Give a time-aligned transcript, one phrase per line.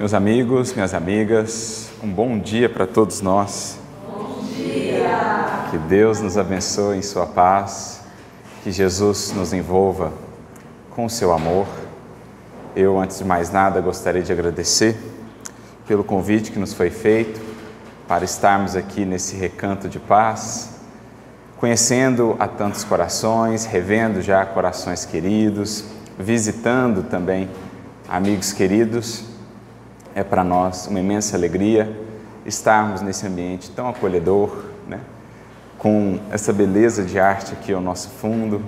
[0.00, 3.78] Meus amigos, minhas amigas, um bom dia para todos nós.
[4.10, 5.66] Bom dia!
[5.70, 8.00] Que Deus nos abençoe em Sua paz,
[8.64, 10.10] que Jesus nos envolva
[10.92, 11.66] com o seu amor.
[12.74, 14.96] Eu, antes de mais nada, gostaria de agradecer
[15.86, 17.38] pelo convite que nos foi feito
[18.08, 20.80] para estarmos aqui nesse recanto de paz,
[21.58, 25.84] conhecendo a tantos corações, revendo já corações queridos,
[26.18, 27.50] visitando também
[28.08, 29.28] amigos queridos.
[30.20, 31.98] É para nós uma imensa alegria
[32.44, 35.00] estarmos nesse ambiente tão acolhedor, né?
[35.78, 38.62] com essa beleza de arte aqui ao nosso fundo,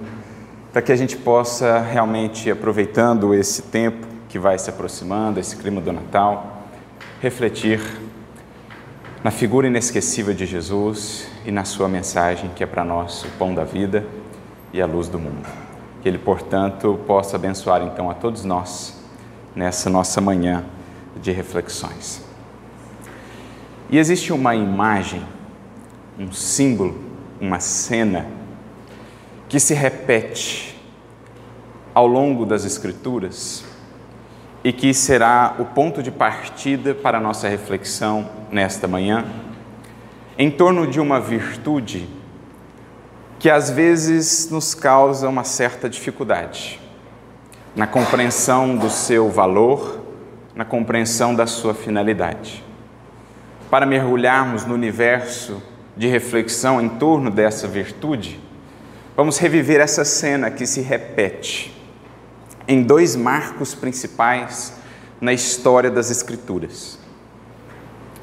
[0.73, 5.79] para que a gente possa realmente, aproveitando esse tempo que vai se aproximando, esse clima
[5.79, 6.62] do Natal,
[7.20, 7.82] refletir
[9.23, 13.55] na figura inesquecível de Jesus e na sua mensagem, que é para nós o pão
[13.55, 14.07] da vida
[14.73, 15.46] e a luz do mundo.
[16.01, 18.98] Que Ele, portanto, possa abençoar então a todos nós
[19.55, 20.65] nessa nossa manhã
[21.21, 22.23] de reflexões.
[23.91, 25.23] E existe uma imagem,
[26.18, 26.99] um símbolo,
[27.41, 28.27] uma cena
[29.49, 30.80] que se repete
[31.95, 33.65] ao longo das Escrituras
[34.65, 39.27] e que será o ponto de partida para a nossa reflexão nesta manhã,
[40.38, 42.09] em torno de uma virtude
[43.38, 46.80] que às vezes nos causa uma certa dificuldade
[47.74, 50.02] na compreensão do seu valor,
[50.55, 52.65] na compreensão da sua finalidade.
[53.71, 55.63] Para mergulharmos no universo
[55.97, 58.39] de reflexão em torno dessa virtude,
[59.17, 61.75] vamos reviver essa cena que se repete
[62.69, 64.75] em dois marcos principais
[65.21, 66.99] na história das Escrituras.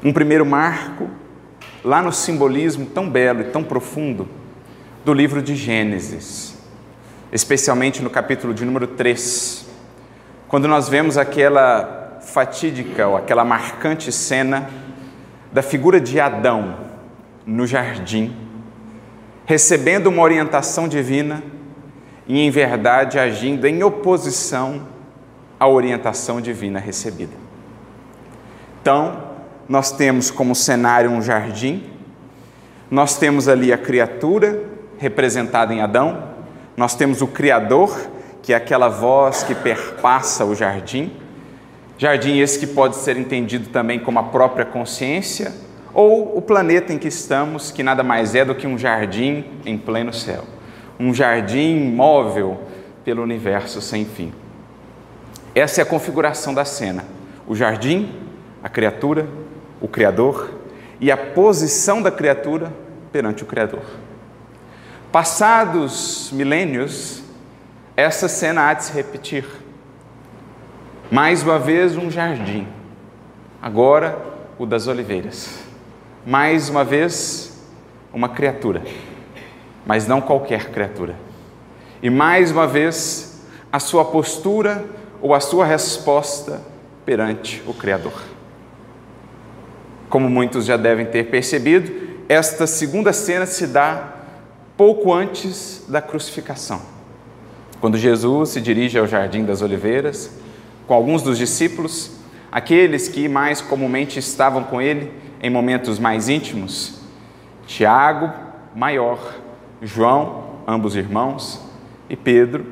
[0.02, 1.08] Um primeiro marco,
[1.84, 4.28] lá no simbolismo tão belo e tão profundo
[5.04, 6.56] do livro de Gênesis,
[7.32, 9.66] especialmente no capítulo de número 3,
[10.48, 11.99] quando nós vemos aquela
[12.30, 14.70] fatídica ou aquela marcante cena
[15.52, 16.76] da figura de Adão
[17.44, 18.34] no jardim,
[19.44, 21.42] recebendo uma orientação divina
[22.26, 24.86] e, em verdade, agindo em oposição
[25.58, 27.34] à orientação divina recebida.
[28.80, 29.30] Então,
[29.68, 31.90] nós temos como cenário um jardim,
[32.90, 34.64] nós temos ali a criatura
[34.98, 36.30] representada em Adão,
[36.76, 37.98] nós temos o Criador,
[38.42, 41.12] que é aquela voz que perpassa o jardim,
[42.00, 45.52] jardim esse que pode ser entendido também como a própria consciência,
[45.92, 49.76] ou o planeta em que estamos, que nada mais é do que um jardim em
[49.76, 50.44] pleno céu
[51.00, 52.60] um jardim móvel
[53.02, 54.34] pelo universo sem fim.
[55.54, 57.06] Essa é a configuração da cena:
[57.48, 58.14] o jardim,
[58.62, 59.26] a criatura,
[59.80, 60.52] o Criador
[61.00, 62.70] e a posição da criatura
[63.10, 63.82] perante o Criador.
[65.10, 67.22] Passados milênios,
[67.96, 69.44] essa cena há de se repetir.
[71.10, 72.66] Mais uma vez, um jardim,
[73.60, 74.18] agora
[74.58, 75.64] o das oliveiras.
[76.24, 77.64] Mais uma vez,
[78.12, 78.82] uma criatura
[79.84, 81.14] mas não qualquer criatura.
[82.02, 84.84] E mais uma vez, a sua postura
[85.20, 86.60] ou a sua resposta
[87.04, 88.12] perante o Criador.
[90.08, 94.14] Como muitos já devem ter percebido, esta segunda cena se dá
[94.76, 96.80] pouco antes da crucificação.
[97.80, 100.30] Quando Jesus se dirige ao Jardim das Oliveiras,
[100.90, 102.10] com alguns dos discípulos,
[102.50, 107.00] aqueles que mais comumente estavam com ele em momentos mais íntimos,
[107.64, 108.32] Tiago,
[108.74, 109.36] maior,
[109.80, 111.64] João, ambos irmãos,
[112.08, 112.66] e Pedro,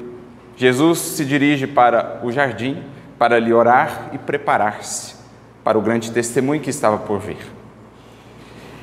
[0.57, 2.83] Jesus se dirige para o jardim
[3.17, 5.15] para lhe orar e preparar-se
[5.63, 7.47] para o grande testemunho que estava por vir.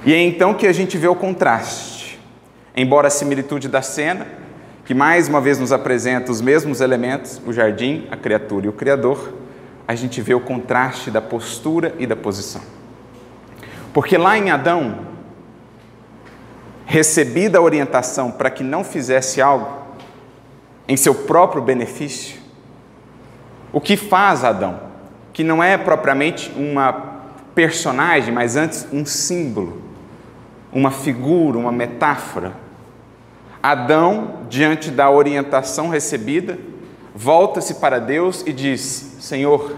[0.05, 2.17] E é então que a gente vê o contraste.
[2.73, 4.25] Embora a similitude da cena,
[4.85, 8.73] que mais uma vez nos apresenta os mesmos elementos, o jardim, a criatura e o
[8.73, 9.33] Criador,
[9.87, 12.61] a gente vê o contraste da postura e da posição.
[13.91, 14.99] Porque lá em Adão,
[16.85, 19.85] recebida a orientação para que não fizesse algo
[20.87, 22.39] em seu próprio benefício,
[23.73, 24.79] o que faz Adão?
[25.33, 26.93] Que não é propriamente uma
[27.55, 29.81] personagem, mas antes um símbolo,
[30.71, 32.53] uma figura, uma metáfora.
[33.71, 36.59] Adão, diante da orientação recebida,
[37.15, 39.75] volta-se para Deus e diz: Senhor,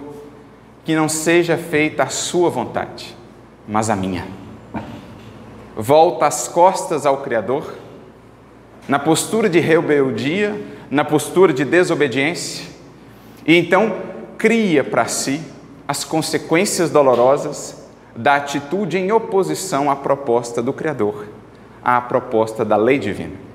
[0.83, 3.15] que não seja feita a sua vontade,
[3.65, 4.25] mas a minha
[5.77, 7.75] volta as costas ao Criador,
[8.89, 10.59] na postura de rebeldia,
[10.91, 12.65] na postura de desobediência,
[13.45, 13.95] e então
[14.37, 15.39] cria para si
[15.87, 21.27] as consequências dolorosas da atitude em oposição à proposta do Criador,
[21.81, 23.46] à proposta da lei divina.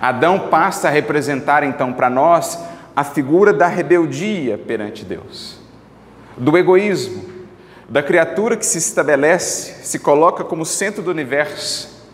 [0.00, 2.58] Adão passa a representar então para nós
[2.94, 5.58] a figura da rebeldia perante Deus.
[6.36, 7.24] do egoísmo,
[7.88, 12.06] da criatura que se estabelece, se coloca como centro do universo,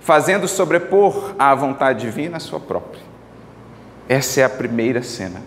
[0.00, 3.02] fazendo sobrepor à vontade divina a sua própria.
[4.08, 5.40] Essa é a primeira cena.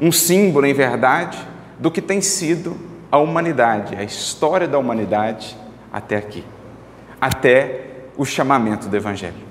[0.00, 1.38] Um símbolo, em verdade,
[1.78, 2.76] do que tem sido
[3.10, 5.56] a humanidade, a história da humanidade
[5.92, 6.44] até aqui,
[7.20, 9.47] até o chamamento do Evangelho.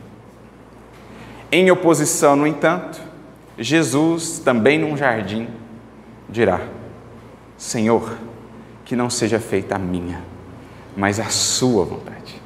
[1.51, 2.99] Em oposição, no entanto,
[3.57, 5.47] Jesus, também num jardim,
[6.29, 6.61] dirá:
[7.57, 8.17] Senhor,
[8.85, 10.21] que não seja feita a minha,
[10.95, 12.41] mas a Sua vontade.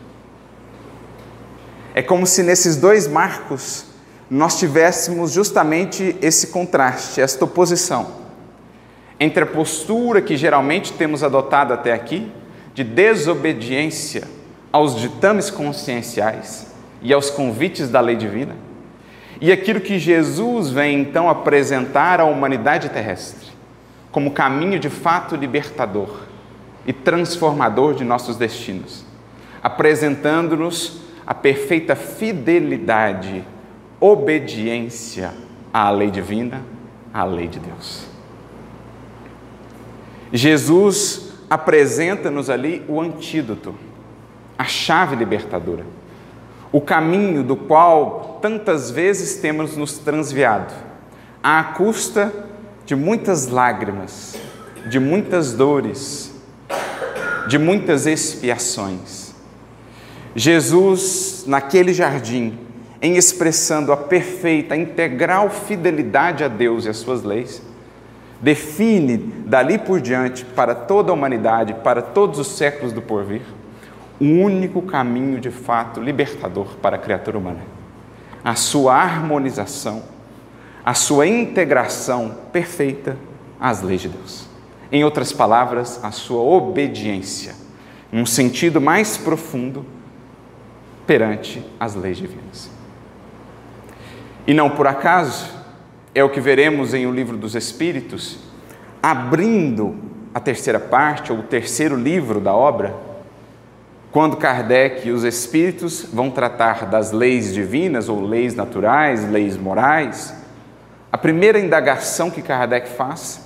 [1.93, 3.85] É como se nesses dois marcos
[4.29, 8.21] nós tivéssemos justamente esse contraste, esta oposição
[9.21, 12.31] entre a postura que geralmente temos adotado até aqui,
[12.73, 14.23] de desobediência
[14.71, 16.65] aos ditames conscienciais
[17.03, 18.55] e aos convites da lei divina,
[19.41, 23.49] e aquilo que Jesus vem então apresentar à humanidade terrestre
[24.11, 26.21] como caminho de fato libertador
[26.85, 29.03] e transformador de nossos destinos,
[29.63, 33.43] apresentando-nos a perfeita fidelidade,
[33.99, 35.33] obediência
[35.73, 36.61] à lei divina,
[37.13, 38.05] à lei de Deus.
[40.31, 43.73] Jesus apresenta-nos ali o antídoto,
[44.57, 45.85] a chave libertadora
[46.71, 50.73] o caminho do qual tantas vezes temos nos transviado,
[51.43, 52.33] à custa
[52.85, 54.35] de muitas lágrimas,
[54.89, 56.33] de muitas dores,
[57.47, 59.35] de muitas expiações.
[60.35, 62.57] Jesus, naquele jardim,
[63.01, 67.61] em expressando a perfeita, integral fidelidade a Deus e às suas leis,
[68.41, 73.41] define dali por diante para toda a humanidade, para todos os séculos do porvir,
[74.19, 77.80] o único caminho de fato libertador para a criatura humana.
[78.43, 80.03] A sua harmonização,
[80.83, 83.17] a sua integração perfeita
[83.59, 84.47] às leis de Deus.
[84.91, 87.55] Em outras palavras, a sua obediência,
[88.11, 89.85] num sentido mais profundo,
[91.05, 92.69] perante as leis divinas.
[94.45, 95.49] E não por acaso,
[96.13, 98.39] é o que veremos em O Livro dos Espíritos,
[99.01, 99.95] abrindo
[100.33, 102.95] a terceira parte, ou o terceiro livro da obra,
[104.11, 110.33] quando Kardec e os espíritos vão tratar das leis divinas ou leis naturais, leis morais,
[111.11, 113.41] a primeira indagação que Kardec faz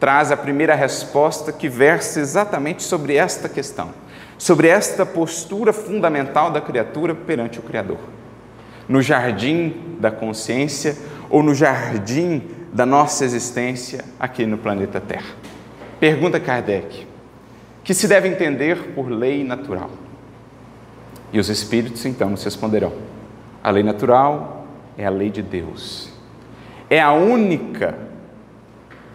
[0.00, 3.90] traz a primeira resposta que versa exatamente sobre esta questão,
[4.38, 7.98] sobre esta postura fundamental da criatura perante o Criador.
[8.88, 10.96] No jardim da consciência
[11.28, 15.34] ou no jardim da nossa existência aqui no planeta Terra.
[15.98, 17.07] Pergunta Kardec:
[17.88, 19.88] que se deve entender por lei natural.
[21.32, 22.92] E os espíritos então nos responderão:
[23.64, 24.66] a lei natural
[24.98, 26.10] é a lei de Deus.
[26.90, 27.98] É a única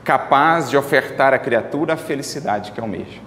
[0.04, 3.22] capaz de ofertar à criatura a felicidade que almeja.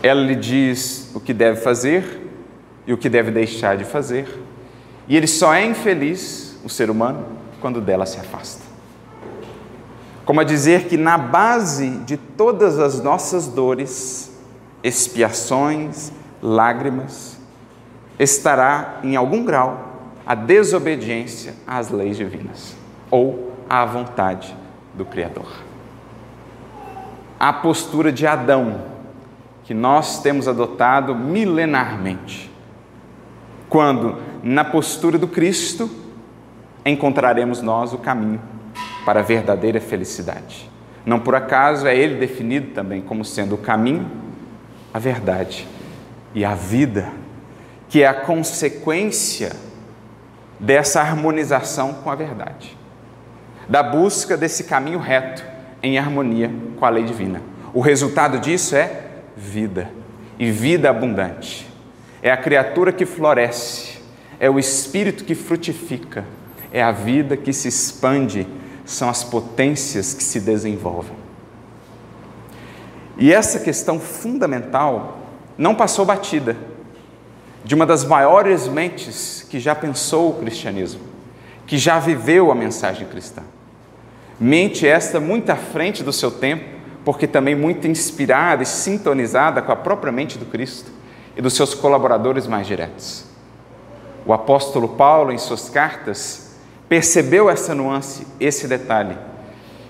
[0.00, 2.20] Ela lhe diz o que deve fazer
[2.86, 4.28] e o que deve deixar de fazer,
[5.08, 7.26] e ele só é infeliz, o ser humano,
[7.60, 8.67] quando dela se afasta
[10.28, 14.30] como a dizer que na base de todas as nossas dores,
[14.82, 17.40] expiações, lágrimas,
[18.18, 22.76] estará em algum grau a desobediência às leis divinas
[23.10, 24.54] ou à vontade
[24.92, 25.50] do Criador.
[27.40, 28.82] A postura de Adão
[29.64, 32.50] que nós temos adotado milenarmente,
[33.66, 35.88] quando na postura do Cristo
[36.84, 38.57] encontraremos nós o caminho
[39.04, 40.68] para a verdadeira felicidade.
[41.04, 44.10] Não por acaso é ele definido também como sendo o caminho,
[44.92, 45.66] a verdade
[46.34, 47.10] e a vida,
[47.88, 49.52] que é a consequência
[50.60, 52.76] dessa harmonização com a verdade,
[53.68, 55.44] da busca desse caminho reto
[55.82, 57.40] em harmonia com a lei divina.
[57.72, 59.04] O resultado disso é
[59.36, 59.90] vida
[60.38, 61.66] e vida abundante.
[62.22, 63.98] É a criatura que floresce,
[64.40, 66.24] é o espírito que frutifica,
[66.72, 68.46] é a vida que se expande
[68.88, 71.14] são as potências que se desenvolvem.
[73.18, 75.18] E essa questão fundamental
[75.58, 76.56] não passou batida
[77.62, 81.02] de uma das maiores mentes que já pensou o cristianismo,
[81.66, 83.42] que já viveu a mensagem cristã.
[84.40, 86.64] Mente esta muito à frente do seu tempo,
[87.04, 90.90] porque também muito inspirada e sintonizada com a própria mente do Cristo
[91.36, 93.26] e dos seus colaboradores mais diretos.
[94.24, 96.47] O apóstolo Paulo, em suas cartas,
[96.88, 99.16] percebeu essa nuance, esse detalhe.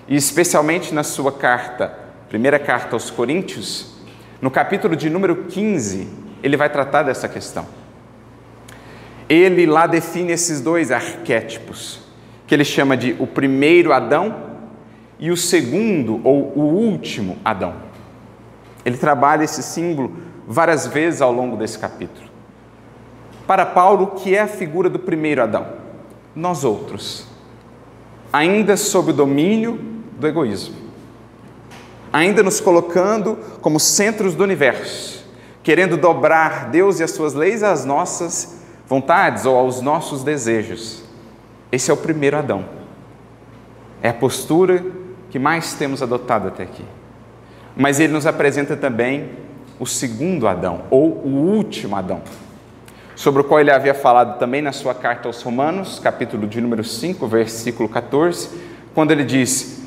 [0.07, 1.93] E especialmente na sua carta,
[2.27, 3.95] primeira carta aos Coríntios,
[4.41, 6.07] no capítulo de número 15,
[6.41, 7.65] ele vai tratar dessa questão.
[9.27, 11.99] Ele lá define esses dois arquétipos,
[12.47, 14.49] que ele chama de o primeiro Adão
[15.19, 17.75] e o segundo ou o último Adão.
[18.83, 20.13] Ele trabalha esse símbolo
[20.47, 22.27] várias vezes ao longo desse capítulo.
[23.45, 25.67] Para Paulo, o que é a figura do primeiro Adão?
[26.35, 27.25] Nós outros,
[28.31, 29.79] ainda sob o domínio
[30.17, 30.75] do egoísmo,
[32.11, 35.25] ainda nos colocando como centros do universo,
[35.63, 41.03] querendo dobrar Deus e as suas leis às nossas vontades ou aos nossos desejos.
[41.71, 42.65] Esse é o primeiro Adão.
[44.01, 44.83] É a postura
[45.29, 46.83] que mais temos adotado até aqui.
[47.75, 49.29] Mas ele nos apresenta também
[49.79, 52.21] o segundo Adão, ou o último Adão,
[53.19, 56.85] sobre o qual ele havia falado também na sua carta aos Romanos, capítulo de número
[56.85, 58.49] 5, versículo 14,
[58.95, 59.81] quando ele diz: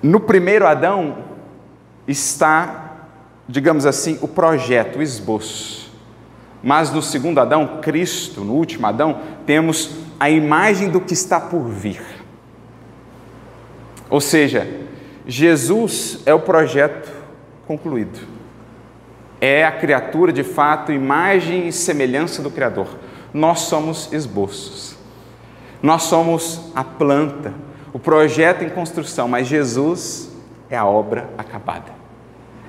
[0.00, 1.24] No primeiro Adão
[2.06, 3.08] está,
[3.48, 5.92] digamos assim, o projeto, o esboço.
[6.62, 11.64] Mas no segundo Adão, Cristo, no último Adão, temos a imagem do que está por
[11.64, 12.00] vir.
[14.08, 14.68] Ou seja,
[15.26, 17.10] Jesus é o projeto
[17.66, 18.33] concluído.
[19.46, 22.88] É a criatura de fato, imagem e semelhança do Criador.
[23.30, 24.96] Nós somos esboços.
[25.82, 27.52] Nós somos a planta,
[27.92, 30.30] o projeto em construção, mas Jesus
[30.70, 31.92] é a obra acabada.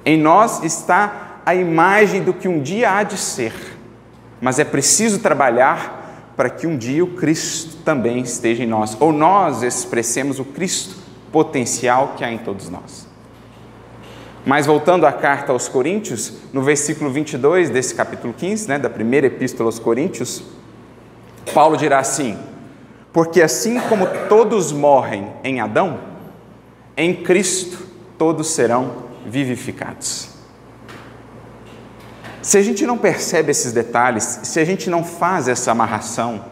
[0.03, 3.53] Em nós está a imagem do que um dia há de ser,
[4.41, 9.13] mas é preciso trabalhar para que um dia o Cristo também esteja em nós, ou
[9.13, 10.98] nós expressemos o Cristo
[11.32, 13.05] potencial que há em todos nós.
[14.46, 19.28] Mas voltando à carta aos Coríntios, no versículo 22 desse capítulo 15, né, da primeira
[19.28, 20.44] epístola aos Coríntios,
[21.54, 22.38] Paulo dirá assim:
[23.12, 26.00] Porque assim como todos morrem em Adão,
[26.96, 27.80] em Cristo
[28.18, 30.30] todos serão vivificados.
[32.42, 36.46] Se a gente não percebe esses detalhes, se a gente não faz essa amarração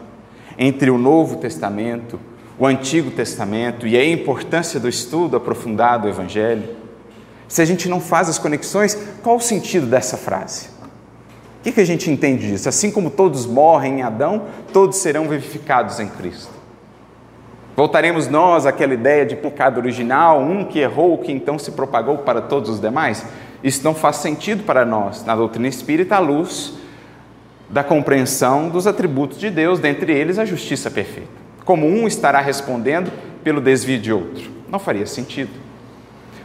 [0.58, 2.18] entre o Novo Testamento
[2.58, 6.68] o Antigo Testamento e a importância do estudo aprofundado do Evangelho,
[7.54, 10.66] se a gente não faz as conexões, qual o sentido dessa frase?
[11.60, 12.68] O que, a gente entende disso?
[12.68, 16.50] Assim como todos morrem em Adão, todos serão vivificados em Cristo.
[17.76, 22.40] Voltaremos nós àquela ideia de pecado original, um que errou, que então se propagou para
[22.42, 23.24] todos os demais?
[23.62, 26.74] Isso não faz sentido para nós, na doutrina espírita, à luz
[27.70, 33.10] da compreensão dos atributos de Deus, dentre eles a justiça perfeita como um estará respondendo
[33.42, 34.50] pelo desvio de outro.
[34.68, 35.63] Não faria sentido.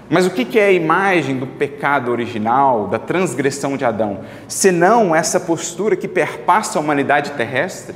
[0.10, 4.22] Mas o que é a imagem do pecado original, da transgressão de Adão?
[4.48, 7.96] Senão essa postura que perpassa a humanidade terrestre?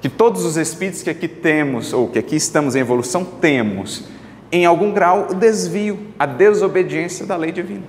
[0.00, 4.04] Que todos os espíritos que aqui temos, ou que aqui estamos em evolução, temos,
[4.50, 7.84] em algum grau, o desvio, a desobediência da lei divina.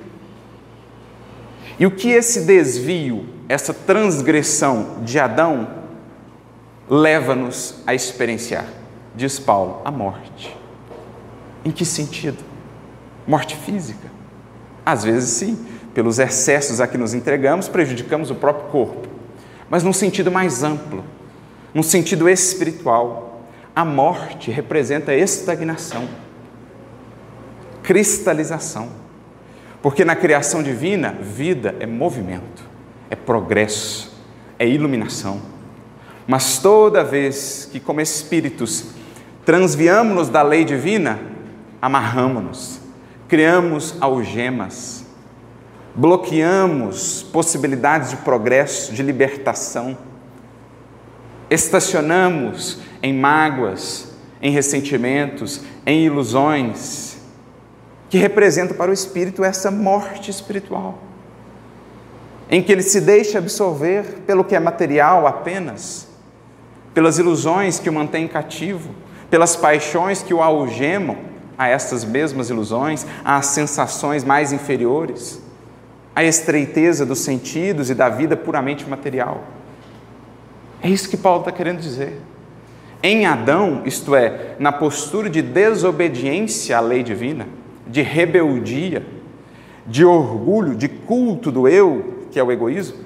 [1.79, 5.67] E o que esse desvio, essa transgressão de Adão
[6.87, 8.65] leva-nos a experienciar,
[9.15, 10.55] diz Paulo, a morte.
[11.63, 12.48] Em que sentido?
[13.29, 14.09] Morte física?
[14.83, 15.55] Às vezes, sim,
[15.93, 19.07] pelos excessos a que nos entregamos, prejudicamos o próprio corpo,
[19.69, 21.03] mas num sentido mais amplo,
[21.71, 23.43] num sentido espiritual.
[23.75, 26.09] A morte representa estagnação,
[27.83, 28.89] cristalização,
[29.79, 32.63] porque na criação divina, vida é movimento,
[33.11, 34.11] é progresso,
[34.57, 35.39] é iluminação.
[36.25, 38.85] Mas toda vez que, como espíritos,
[39.45, 41.19] transviamos-nos da lei divina,
[41.79, 42.78] amarramos-nos,
[43.29, 45.05] criamos algemas,
[45.93, 49.95] bloqueamos possibilidades de progresso, de libertação,
[51.47, 57.19] estacionamos em mágoas, em ressentimentos, em ilusões,
[58.09, 60.97] que representam para o espírito essa morte espiritual,
[62.49, 66.07] em que ele se deixa absorver pelo que é material apenas
[66.95, 68.89] pelas ilusões que o mantêm cativo,
[69.29, 71.28] pelas paixões que o algemam
[71.59, 75.39] a estas mesmas ilusões, às sensações mais inferiores,
[76.15, 79.43] à estreiteza dos sentidos e da vida puramente material.
[80.81, 82.19] É isso que Paulo está querendo dizer.
[83.03, 87.47] Em Adão, isto é, na postura de desobediência à lei divina,
[87.85, 89.05] de rebeldia,
[89.85, 92.97] de orgulho, de culto do eu, que é o egoísmo,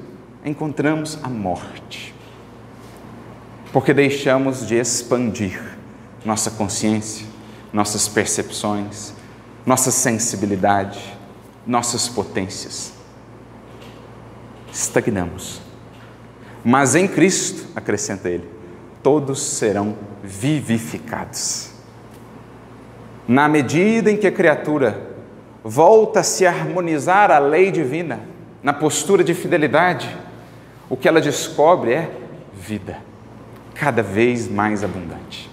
[0.46, 2.14] encontramos a morte
[3.74, 5.60] porque deixamos de expandir
[6.24, 7.26] nossa consciência,
[7.74, 9.12] nossas percepções,
[9.66, 11.18] nossa sensibilidade,
[11.66, 12.94] nossas potências.
[14.72, 15.60] Estagnamos.
[16.64, 18.48] Mas em Cristo, acrescenta ele,
[19.02, 21.72] todos serão vivificados.
[23.28, 25.10] Na medida em que a criatura
[25.64, 28.22] volta a se harmonizar à lei divina,
[28.62, 30.16] na postura de fidelidade,
[30.90, 32.12] o que ela descobre é
[32.54, 32.98] vida
[33.74, 35.53] cada vez mais abundante.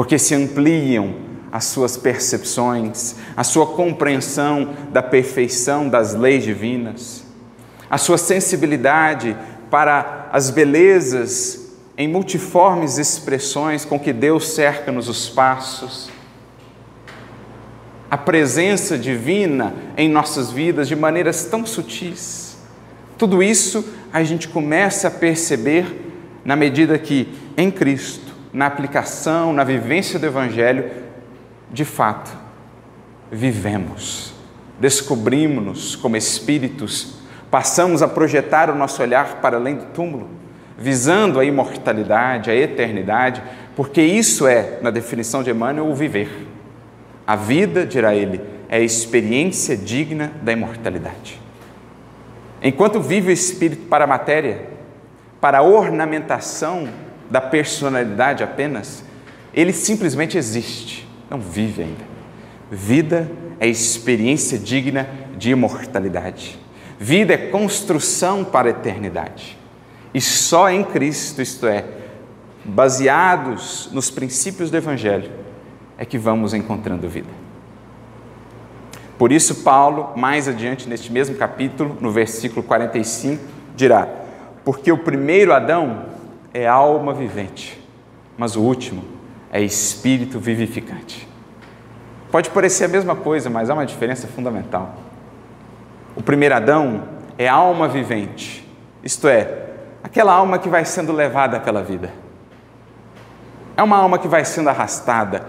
[0.00, 1.14] Porque se ampliam
[1.52, 7.22] as suas percepções, a sua compreensão da perfeição das leis divinas,
[7.90, 9.36] a sua sensibilidade
[9.70, 16.10] para as belezas em multiformes expressões com que Deus cerca-nos os passos,
[18.10, 22.56] a presença divina em nossas vidas de maneiras tão sutis.
[23.18, 25.84] Tudo isso a gente começa a perceber
[26.42, 30.90] na medida que, em Cristo, na aplicação, na vivência do Evangelho,
[31.70, 32.30] de fato,
[33.30, 34.34] vivemos,
[34.78, 37.14] descobrimos-nos como espíritos,
[37.50, 40.28] passamos a projetar o nosso olhar para além do túmulo,
[40.76, 43.42] visando a imortalidade, a eternidade,
[43.76, 46.48] porque isso é, na definição de Emmanuel, o viver.
[47.26, 51.40] A vida, dirá ele, é a experiência digna da imortalidade.
[52.62, 54.66] Enquanto vive o espírito para a matéria,
[55.40, 56.88] para a ornamentação
[57.30, 59.04] da personalidade apenas,
[59.54, 62.10] ele simplesmente existe, não vive ainda.
[62.70, 66.58] Vida é experiência digna de imortalidade.
[66.98, 69.58] Vida é construção para a eternidade.
[70.12, 71.84] E só em Cristo, isto é,
[72.64, 75.30] baseados nos princípios do Evangelho,
[75.96, 77.28] é que vamos encontrando vida.
[79.18, 83.42] Por isso, Paulo, mais adiante neste mesmo capítulo, no versículo 45,
[83.76, 84.08] dirá:
[84.64, 86.06] Porque o primeiro Adão
[86.52, 87.82] é alma vivente,
[88.36, 89.04] mas o último
[89.52, 91.28] é espírito vivificante.
[92.30, 94.94] Pode parecer a mesma coisa, mas há uma diferença fundamental.
[96.14, 97.04] O primeiro Adão
[97.38, 98.68] é alma vivente,
[99.02, 99.70] isto é,
[100.02, 102.12] aquela alma que vai sendo levada pela vida.
[103.76, 105.46] É uma alma que vai sendo arrastada,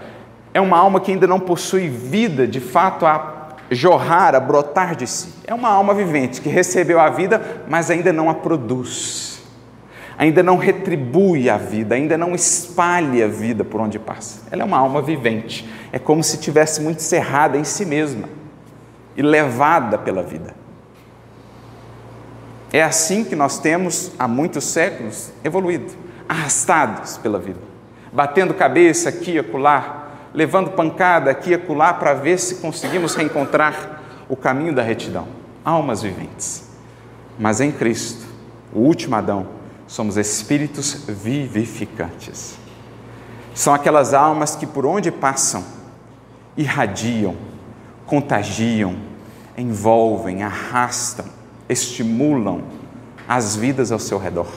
[0.54, 5.06] é uma alma que ainda não possui vida de fato a jorrar, a brotar de
[5.06, 5.34] si.
[5.46, 9.31] É uma alma vivente que recebeu a vida, mas ainda não a produz.
[10.18, 14.42] Ainda não retribui a vida, ainda não espalha a vida por onde passa.
[14.50, 15.68] Ela é uma alma vivente.
[15.90, 18.28] É como se tivesse muito cerrada em si mesma
[19.16, 20.54] e levada pela vida.
[22.72, 25.92] É assim que nós temos há muitos séculos evoluído,
[26.26, 27.60] arrastados pela vida,
[28.10, 34.00] batendo cabeça aqui e acolá, levando pancada aqui e acolá para ver se conseguimos reencontrar
[34.26, 35.28] o caminho da retidão.
[35.62, 36.70] Almas viventes.
[37.38, 38.26] Mas em Cristo,
[38.72, 39.46] o último Adão,
[39.92, 42.54] somos espíritos vivificantes.
[43.54, 45.62] São aquelas almas que por onde passam,
[46.56, 47.36] irradiam,
[48.06, 48.96] contagiam,
[49.54, 51.26] envolvem, arrastam,
[51.68, 52.62] estimulam
[53.28, 54.50] as vidas ao seu redor.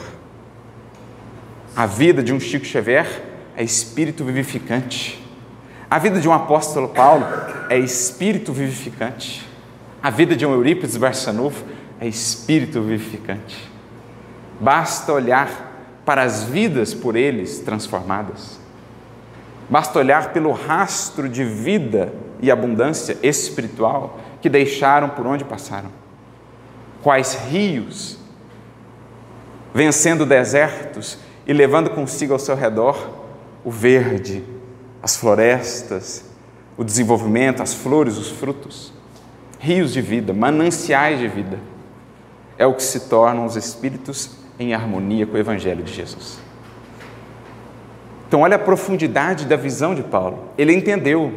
[1.76, 3.22] A vida de um Chico Xavier
[3.54, 5.22] é espírito vivificante.
[5.90, 7.26] A vida de um apóstolo Paulo
[7.68, 9.46] é espírito vivificante.
[10.02, 11.62] A vida de um Eurípides Barçanufo
[12.00, 13.75] é espírito vivificante.
[14.60, 18.58] Basta olhar para as vidas por eles transformadas.
[19.68, 25.90] Basta olhar pelo rastro de vida e abundância espiritual que deixaram por onde passaram.
[27.02, 28.18] Quais rios,
[29.74, 33.26] vencendo desertos e levando consigo ao seu redor
[33.64, 34.44] o verde,
[35.02, 36.24] as florestas,
[36.76, 38.92] o desenvolvimento, as flores, os frutos,
[39.58, 41.58] rios de vida, mananciais de vida.
[42.56, 46.38] É o que se tornam os espíritos em harmonia com o Evangelho de Jesus.
[48.28, 50.50] Então, olha a profundidade da visão de Paulo.
[50.58, 51.32] Ele entendeu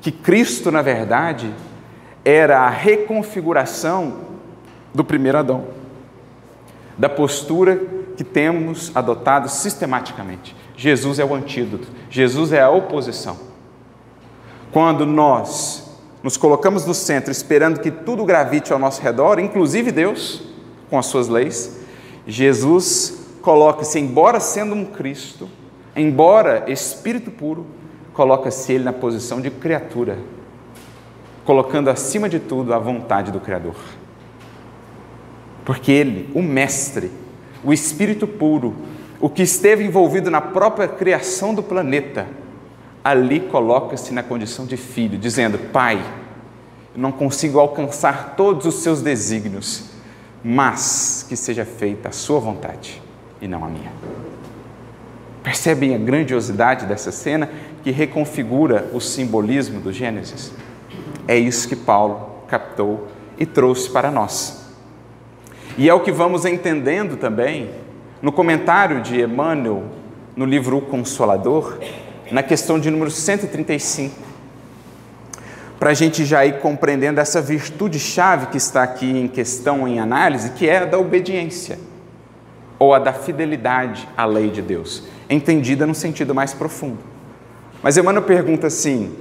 [0.00, 1.52] que Cristo, na verdade,
[2.24, 4.18] era a reconfiguração
[4.94, 5.66] do primeiro Adão,
[6.96, 7.76] da postura
[8.16, 10.56] que temos adotado sistematicamente.
[10.76, 13.36] Jesus é o antídoto, Jesus é a oposição.
[14.72, 15.84] Quando nós
[16.22, 20.42] nos colocamos no centro, esperando que tudo gravite ao nosso redor, inclusive Deus,
[20.88, 21.83] com as suas leis,
[22.26, 25.48] Jesus coloca-se, embora sendo um Cristo,
[25.94, 27.66] embora espírito puro,
[28.12, 30.18] coloca-se ele na posição de criatura,
[31.44, 33.76] colocando acima de tudo a vontade do Criador.
[35.64, 37.10] Porque ele, o Mestre,
[37.62, 38.74] o Espírito puro,
[39.20, 42.26] o que esteve envolvido na própria criação do planeta,
[43.02, 46.02] ali coloca-se na condição de filho, dizendo: Pai,
[46.94, 49.93] não consigo alcançar todos os seus desígnios,
[50.44, 53.00] mas que seja feita a Sua vontade
[53.40, 53.90] e não a minha.
[55.42, 57.50] Percebem a grandiosidade dessa cena
[57.82, 60.52] que reconfigura o simbolismo do Gênesis?
[61.26, 64.64] É isso que Paulo captou e trouxe para nós.
[65.76, 67.70] E é o que vamos entendendo também
[68.22, 69.84] no comentário de Emmanuel,
[70.36, 71.78] no livro O Consolador,
[72.30, 74.14] na questão de número 135,
[75.84, 80.52] para a gente já ir compreendendo essa virtude-chave que está aqui em questão, em análise,
[80.52, 81.78] que é a da obediência,
[82.78, 87.00] ou a da fidelidade à lei de Deus, entendida no sentido mais profundo.
[87.82, 89.14] Mas Emmanuel pergunta assim: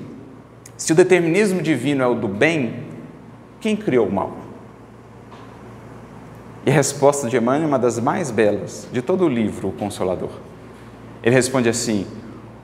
[0.77, 2.85] Se o determinismo divino é o do bem,
[3.59, 4.37] quem criou o mal?
[6.65, 9.73] E a resposta de Emmanuel é uma das mais belas de todo o livro, O
[9.73, 10.31] Consolador.
[11.21, 12.07] Ele responde assim: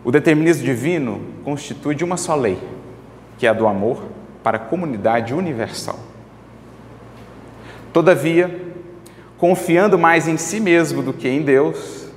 [0.05, 2.57] o determinismo divino constitui de uma só lei,
[3.39, 4.03] que é a do amor
[4.43, 5.97] para a comunidade universal.
[7.93, 8.73] Todavia,
[9.37, 12.09] confiando mais em si mesmo do que em Deus,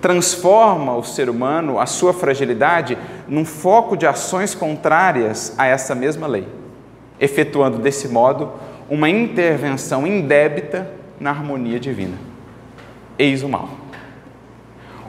[0.00, 6.26] transforma o ser humano, a sua fragilidade, num foco de ações contrárias a essa mesma
[6.26, 6.46] lei,
[7.18, 8.52] efetuando desse modo
[8.90, 12.18] uma intervenção indébita na harmonia divina.
[13.18, 13.70] Eis o mal.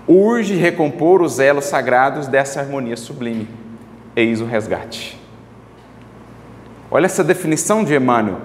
[0.08, 3.67] Urge recompor os elos sagrados dessa harmonia sublime.
[4.18, 5.16] Eis o resgate.
[6.90, 8.42] Olha essa definição de Emmanuel.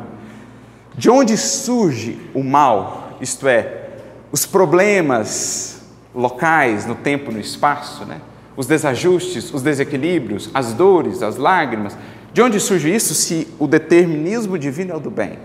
[0.94, 3.88] De onde surge o mal, isto é,
[4.30, 5.82] os problemas
[6.14, 8.20] locais no tempo e no espaço, né?
[8.54, 11.96] os desajustes, os desequilíbrios, as dores, as lágrimas.
[12.34, 15.38] De onde surge isso se o determinismo divino é o do bem?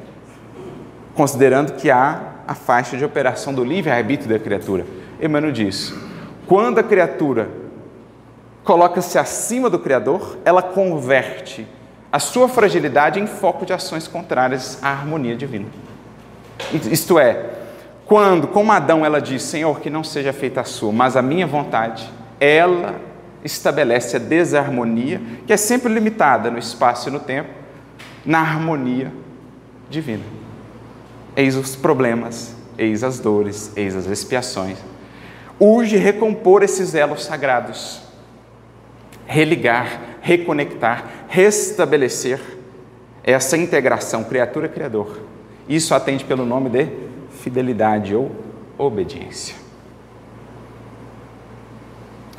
[1.15, 4.85] Considerando que há a faixa de operação do livre-arbítrio da criatura.
[5.21, 5.93] Emmanuel diz:
[6.45, 7.49] quando a criatura
[8.67, 11.65] coloca-se acima do Criador, ela converte
[12.11, 15.67] a sua fragilidade em foco de ações contrárias à harmonia divina.
[16.91, 17.45] Isto é,
[18.05, 21.47] quando, como Adão, ela diz: Senhor, que não seja feita a sua, mas a minha
[21.47, 22.99] vontade, ela
[23.41, 27.49] estabelece a desarmonia, que é sempre limitada no espaço e no tempo,
[28.25, 29.13] na harmonia
[29.89, 30.23] divina.
[31.37, 34.77] Eis os problemas, eis as dores, eis as expiações.
[35.57, 38.06] Urge recompor esses elos sagrados,
[39.27, 42.39] religar, reconectar, restabelecer
[43.23, 45.19] essa integração criatura-criador.
[45.67, 46.87] Isso atende pelo nome de
[47.41, 48.31] fidelidade ou
[48.77, 49.55] obediência.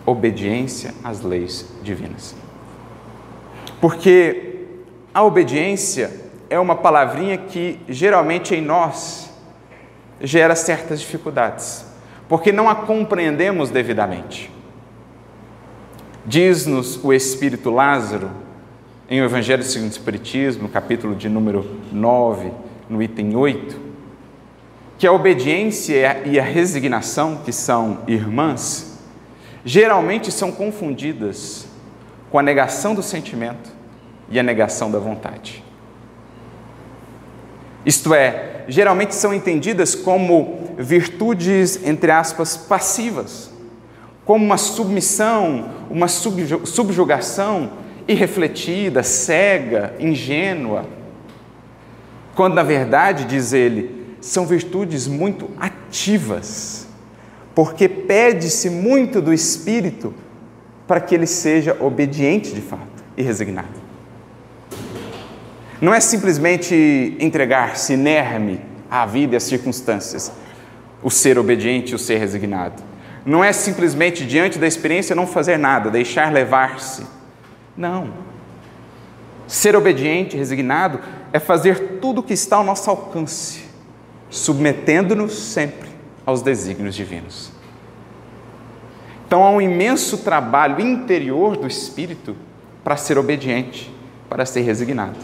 [0.07, 2.35] Obediência às leis divinas.
[3.81, 4.65] Porque
[5.13, 6.11] a obediência
[6.49, 9.31] é uma palavrinha que geralmente em nós
[10.21, 11.85] gera certas dificuldades,
[12.29, 14.51] porque não a compreendemos devidamente.
[16.29, 18.31] Diz-nos o Espírito Lázaro,
[19.09, 22.53] em o Evangelho segundo o Espiritismo, capítulo de número 9,
[22.87, 23.81] no item 8,
[24.99, 28.99] que a obediência e a resignação, que são irmãs,
[29.65, 31.67] geralmente são confundidas
[32.31, 33.71] com a negação do sentimento
[34.29, 35.65] e a negação da vontade.
[37.87, 43.51] Isto é, geralmente são entendidas como virtudes, entre aspas, passivas,
[44.29, 47.71] como uma submissão, uma subjugação
[48.07, 50.85] irrefletida, cega, ingênua,
[52.35, 56.87] quando na verdade, diz ele, são virtudes muito ativas,
[57.55, 60.13] porque pede-se muito do espírito
[60.87, 63.81] para que ele seja obediente de fato e resignado.
[65.81, 68.61] Não é simplesmente entregar-se inerme
[68.91, 70.31] à vida e às circunstâncias,
[71.03, 72.88] o ser obediente e o ser resignado.
[73.29, 77.07] Não é simplesmente diante da experiência não fazer nada, deixar levar-se.
[77.77, 78.09] Não.
[79.47, 80.99] Ser obediente, resignado,
[81.31, 83.67] é fazer tudo o que está ao nosso alcance,
[84.31, 85.91] submetendo-nos sempre
[86.25, 87.53] aos desígnios divinos.
[89.27, 92.35] Então há um imenso trabalho interior do espírito
[92.83, 93.93] para ser obediente,
[94.27, 95.19] para ser resignado.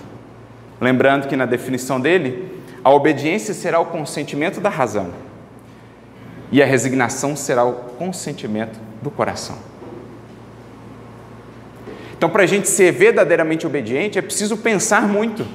[0.78, 5.10] Lembrando que na definição dele, a obediência será o consentimento da razão
[6.50, 9.56] e a resignação será o consentimento do coração.
[12.16, 15.46] Então, para a gente ser verdadeiramente obediente, é preciso pensar muito,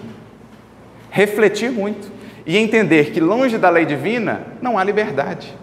[1.09, 2.11] refletir muito
[2.45, 5.57] e entender que longe da lei divina não há liberdade.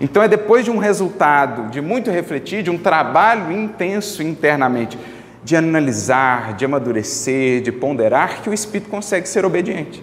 [0.00, 4.98] Então, é depois de um resultado, de muito refletir, de um trabalho intenso internamente,
[5.42, 10.02] de analisar, de amadurecer, de ponderar, que o espírito consegue ser obediente.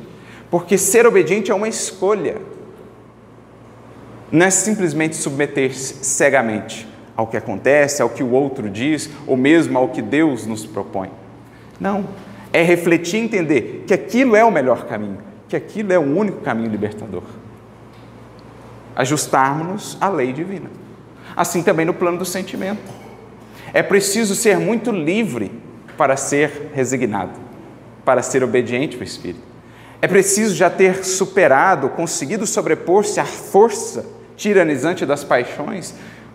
[0.50, 2.38] Porque ser obediente é uma escolha
[4.32, 9.78] não é simplesmente submeter-se cegamente ao que acontece, ao que o outro diz, ou mesmo
[9.78, 11.10] ao que Deus nos propõe.
[11.80, 12.06] Não.
[12.54, 15.18] É refletir e entender que aquilo é o melhor caminho,
[15.48, 17.24] que aquilo é o único caminho libertador.
[18.96, 20.70] Ajustarmos-nos à lei divina.
[21.36, 22.82] Assim também no plano do sentimento.
[23.74, 25.52] É preciso ser muito livre
[25.98, 27.40] para ser resignado,
[28.04, 29.44] para ser obediente ao Espírito.
[30.02, 35.94] É preciso já ter superado, conseguido sobrepor-se à força tiranizante das paixões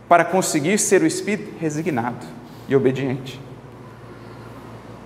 [0.09, 2.25] para conseguir ser o espírito resignado
[2.69, 3.41] e obediente.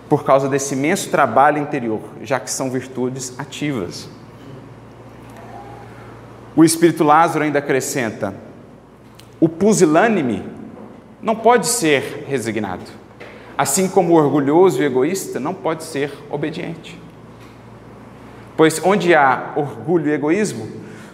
[0.06, 4.06] Por causa desse imenso trabalho interior, já que são virtudes ativas.
[6.54, 8.34] O espírito Lázaro ainda acrescenta:
[9.40, 10.44] o pusilânime
[11.22, 12.84] não pode ser resignado.
[13.56, 16.98] assim como o orgulhoso e egoísta não pode ser obediente.
[18.56, 20.66] Pois onde há orgulho e egoísmo,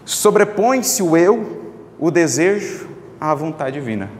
[0.04, 1.65] sobrepõe-se o eu,
[1.98, 2.88] o desejo,
[3.20, 4.10] à vontade divina.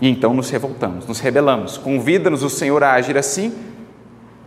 [0.00, 1.78] E então nos revoltamos, nos rebelamos.
[1.78, 3.54] Convida-nos o Senhor a agir assim.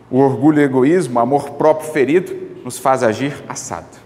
[0.09, 2.33] O orgulho e o egoísmo, o amor próprio ferido,
[2.63, 3.97] nos faz agir assado.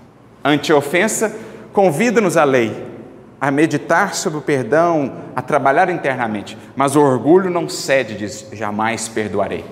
[0.44, 1.36] Ante a ofensa,
[1.74, 2.88] convida-nos a lei,
[3.40, 6.58] a meditar sobre o perdão, a trabalhar internamente.
[6.76, 9.66] Mas o orgulho não cede, diz: jamais perdoarei.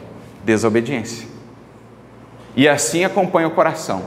[0.43, 1.27] Desobediência.
[2.55, 4.03] E assim acompanha o coração,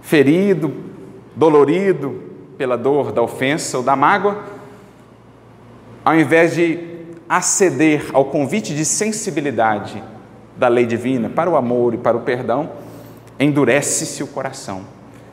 [0.00, 0.72] ferido,
[1.36, 2.23] dolorido
[2.56, 4.44] pela dor da ofensa ou da mágoa,
[6.04, 6.78] ao invés de
[7.28, 10.02] aceder ao convite de sensibilidade
[10.56, 12.70] da lei divina para o amor e para o perdão,
[13.38, 14.82] endurece-se o coração,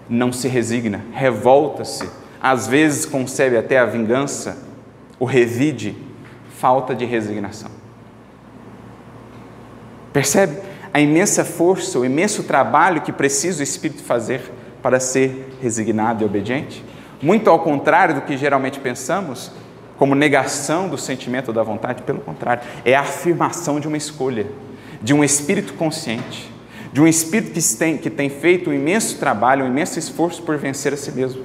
[0.09, 4.57] não se resigna, revolta-se às vezes concebe até a vingança,
[5.19, 5.95] o revide,
[6.57, 7.69] falta de resignação.
[10.11, 10.57] Percebe
[10.91, 14.41] a imensa força, o imenso trabalho que precisa o Espírito fazer
[14.81, 16.83] para ser resignado e obediente?
[17.21, 19.51] Muito ao contrário do que geralmente pensamos,
[19.97, 24.47] como negação do sentimento da vontade, pelo contrário, é a afirmação de uma escolha,
[25.01, 26.51] de um espírito consciente,
[26.91, 30.57] de um espírito que tem, que tem feito um imenso trabalho, um imenso esforço por
[30.57, 31.43] vencer a si mesmo.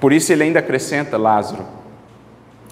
[0.00, 1.66] Por isso ele ainda acrescenta Lázaro.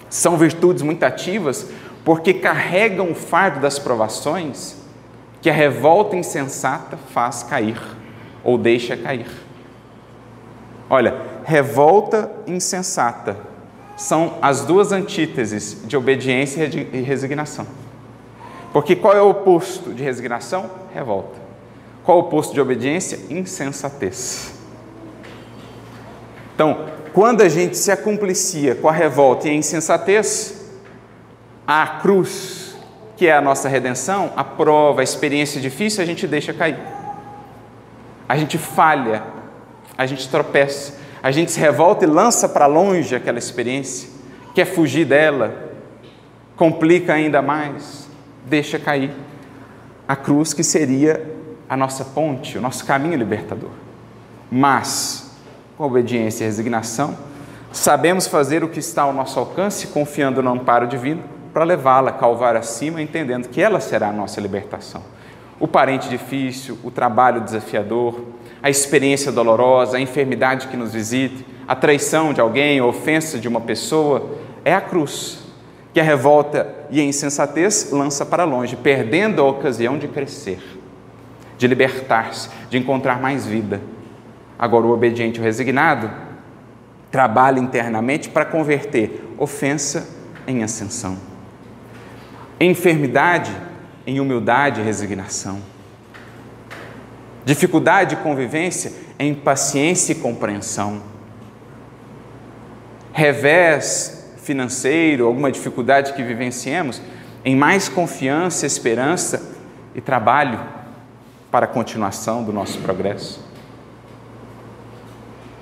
[0.09, 1.69] São virtudes muito ativas
[2.05, 4.77] porque carregam o fardo das provações
[5.41, 7.77] que a revolta insensata faz cair
[8.45, 9.46] ou deixa cair.
[10.89, 13.37] Olha, revolta insensata
[13.95, 17.65] são as duas antíteses de obediência e resignação.
[18.71, 20.69] Porque qual é o oposto de resignação?
[20.93, 21.35] Revolta.
[22.03, 23.19] Qual é o oposto de obediência?
[23.29, 24.53] Insensatez.
[26.53, 30.69] Então, quando a gente se acumplicia com a revolta e a insensatez,
[31.65, 32.77] a cruz,
[33.15, 36.79] que é a nossa redenção, a prova, a experiência difícil, a gente deixa cair.
[38.29, 39.23] A gente falha,
[39.97, 44.09] a gente tropeça, a gente se revolta e lança para longe aquela experiência,
[44.53, 45.71] quer fugir dela,
[46.55, 48.07] complica ainda mais,
[48.45, 49.11] deixa cair.
[50.07, 51.35] A cruz que seria
[51.69, 53.71] a nossa ponte, o nosso caminho libertador.
[54.49, 55.31] Mas,
[55.77, 57.17] com obediência e resignação,
[57.71, 62.55] sabemos fazer o que está ao nosso alcance, confiando no amparo divino, para levá-la calvar
[62.55, 65.01] acima, entendendo que ela será a nossa libertação.
[65.59, 68.21] O parente difícil, o trabalho desafiador,
[68.61, 73.47] a experiência dolorosa, a enfermidade que nos visite, a traição de alguém, a ofensa de
[73.47, 75.39] uma pessoa, é a cruz
[75.93, 80.59] que a revolta e a insensatez lança para longe, perdendo a ocasião de crescer,
[81.57, 83.81] de libertar-se, de encontrar mais vida.
[84.59, 86.09] Agora, o obediente, o resignado,
[87.11, 90.07] trabalha internamente para converter ofensa
[90.45, 91.17] em ascensão,
[92.59, 93.51] enfermidade
[94.05, 95.59] em humildade e resignação,
[97.47, 101.01] dificuldade de convivência em paciência e compreensão,
[103.13, 107.01] revés financeiro, alguma dificuldade que vivenciemos,
[107.45, 109.55] em mais confiança, esperança
[109.95, 110.59] e trabalho
[111.49, 113.41] para a continuação do nosso progresso.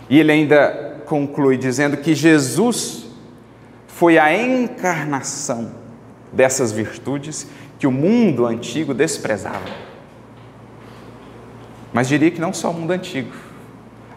[0.10, 3.06] E ele ainda conclui dizendo que Jesus
[3.86, 5.72] foi a encarnação
[6.34, 7.46] dessas virtudes
[7.78, 9.95] que o mundo antigo desprezava.
[11.96, 13.32] Mas diria que não só o mundo antigo,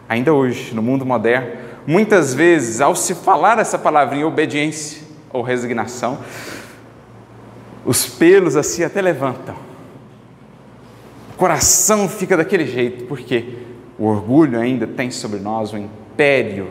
[0.09, 1.53] ainda hoje, no mundo moderno,
[1.87, 6.19] muitas vezes, ao se falar essa palavrinha obediência ou resignação,
[7.85, 9.55] os pelos assim até levantam.
[11.33, 13.59] O coração fica daquele jeito, porque
[13.97, 16.67] o orgulho ainda tem sobre nós um império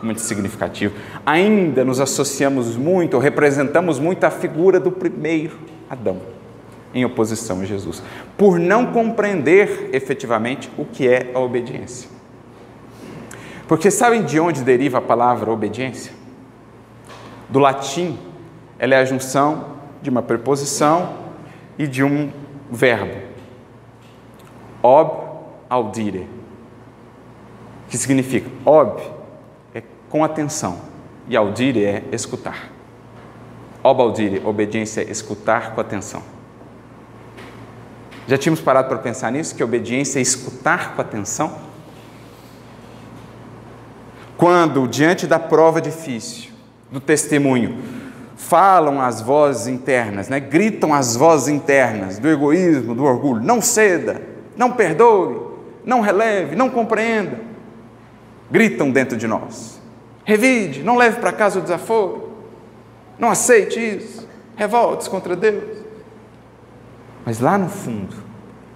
[0.00, 0.94] muito significativo.
[1.26, 5.58] Ainda nos associamos muito, ou representamos muito a figura do primeiro
[5.90, 6.18] Adão,
[6.94, 8.02] em oposição a Jesus,
[8.36, 12.08] por não compreender efetivamente o que é a obediência.
[13.68, 16.12] Porque sabem de onde deriva a palavra obediência?
[17.48, 18.18] Do latim,
[18.78, 21.14] ela é a junção de uma preposição
[21.78, 22.30] e de um
[22.70, 23.30] verbo.
[24.82, 25.28] Ob
[25.68, 26.26] audire
[27.90, 29.02] que significa ob
[29.74, 30.78] é com atenção
[31.28, 32.70] e audire é escutar.
[33.82, 36.22] Ob audire, obediência é escutar com atenção.
[38.30, 41.52] Já tínhamos parado para pensar nisso, que obediência é escutar com atenção?
[44.36, 46.52] Quando, diante da prova difícil,
[46.92, 47.82] do testemunho,
[48.36, 50.38] falam as vozes internas, né?
[50.38, 54.22] gritam as vozes internas do egoísmo, do orgulho, não ceda,
[54.56, 55.36] não perdoe,
[55.84, 57.50] não releve, não compreenda
[58.48, 59.80] gritam dentro de nós.
[60.24, 62.30] Revide, não leve para casa o desaforo,
[63.18, 65.79] não aceite isso, revolte-se contra Deus.
[67.30, 68.16] Mas lá no fundo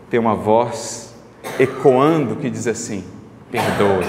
[0.08, 1.12] tem uma voz
[1.58, 3.02] ecoando que diz assim:
[3.50, 4.06] perdoe,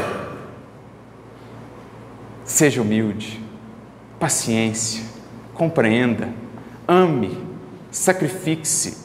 [2.44, 3.44] seja humilde,
[4.20, 5.04] paciência,
[5.56, 6.30] compreenda,
[6.88, 7.44] ame,
[7.90, 9.00] sacrifique-se.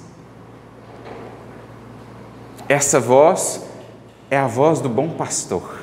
[2.68, 3.64] Essa voz
[4.30, 5.80] é a voz do bom pastor,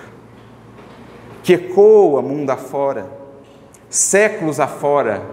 [1.42, 3.10] que ecoa mundo afora,
[3.90, 5.24] séculos afora,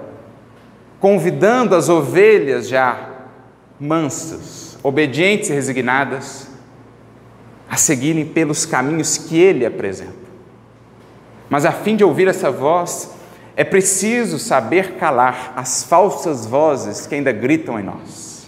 [0.99, 3.13] convidando as ovelhas já
[3.85, 6.49] mansas, obedientes e resignadas,
[7.69, 10.25] a seguirem pelos caminhos que ele apresenta.
[11.49, 13.11] Mas a fim de ouvir essa voz,
[13.57, 18.47] é preciso saber calar as falsas vozes que ainda gritam em nós.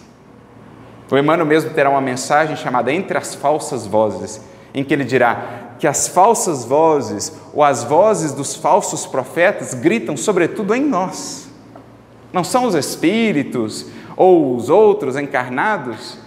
[1.11, 4.40] O Emmanuel mesmo terá uma mensagem chamada Entre as Falsas Vozes,
[4.75, 10.16] em que ele dirá que as falsas vozes ou as vozes dos falsos profetas gritam
[10.16, 11.49] sobretudo em nós.
[12.33, 16.18] Não são os espíritos ou os outros encarnados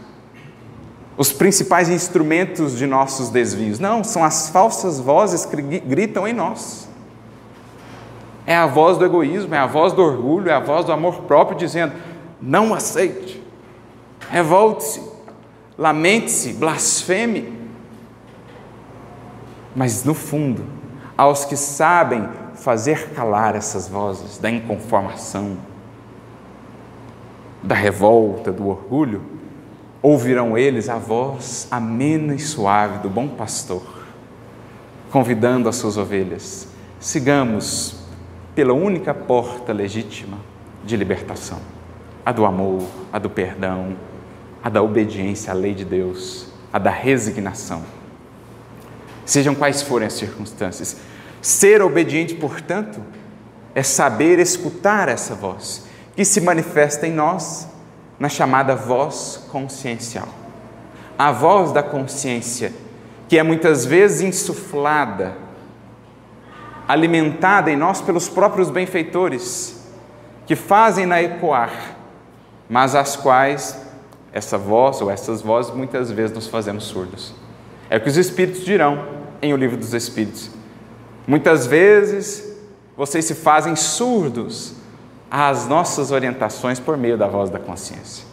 [1.20, 3.78] os principais instrumentos de nossos desvios.
[3.78, 6.88] Não, são as falsas vozes que gritam em nós.
[8.46, 11.24] É a voz do egoísmo, é a voz do orgulho, é a voz do amor
[11.24, 11.92] próprio dizendo:
[12.42, 13.44] não aceite,
[14.32, 15.04] revolte-se,
[15.78, 17.54] lamente-se, blasfeme.
[19.76, 20.64] Mas no fundo,
[21.18, 25.58] aos que sabem fazer calar essas vozes da inconformação,
[27.62, 29.22] da revolta, do orgulho,
[30.02, 33.84] ouvirão eles a voz amena e suave do bom pastor,
[35.12, 36.68] convidando as suas ovelhas:
[37.00, 37.98] sigamos
[38.56, 40.38] pela única porta legítima
[40.86, 41.60] de libertação,
[42.26, 43.96] a do amor, a do perdão,
[44.64, 47.84] a da obediência à lei de Deus, a da resignação.
[49.26, 50.98] Sejam quais forem as circunstâncias,
[51.42, 53.02] ser obediente, portanto,
[53.76, 55.89] é saber escutar essa voz
[56.20, 57.66] que se manifesta em nós
[58.20, 60.28] na chamada voz consciencial.
[61.18, 62.74] A voz da consciência,
[63.30, 65.38] que é muitas vezes insuflada,
[66.86, 69.90] alimentada em nós pelos próprios benfeitores,
[70.46, 71.96] que fazem-na ecoar,
[72.70, 73.82] mas às quais
[74.34, 77.34] essa voz ou essas vozes muitas vezes nos fazemos surdos.
[77.90, 79.08] É o que os Espíritos dirão
[79.42, 80.52] em O Livro dos Espíritos.
[81.26, 82.58] Muitas vezes
[82.98, 84.79] vocês se fazem surdos
[85.30, 88.26] às nossas orientações por meio da voz da consciência.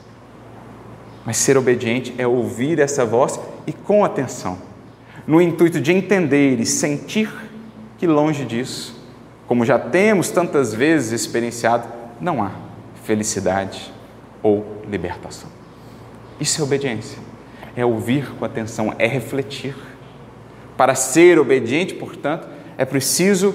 [1.25, 4.59] Mas ser obediente é ouvir essa voz e com atenção,
[5.27, 7.31] no intuito de entender e sentir
[7.99, 8.95] que longe disso,
[9.47, 11.87] como já temos tantas vezes experienciado,
[12.21, 12.53] não há
[13.05, 13.93] felicidade
[14.43, 15.51] ou libertação.
[16.41, 17.19] Isso é obediência.
[17.77, 19.77] É ouvir com atenção, é refletir.
[20.77, 23.55] Para ser obediente, portanto, é preciso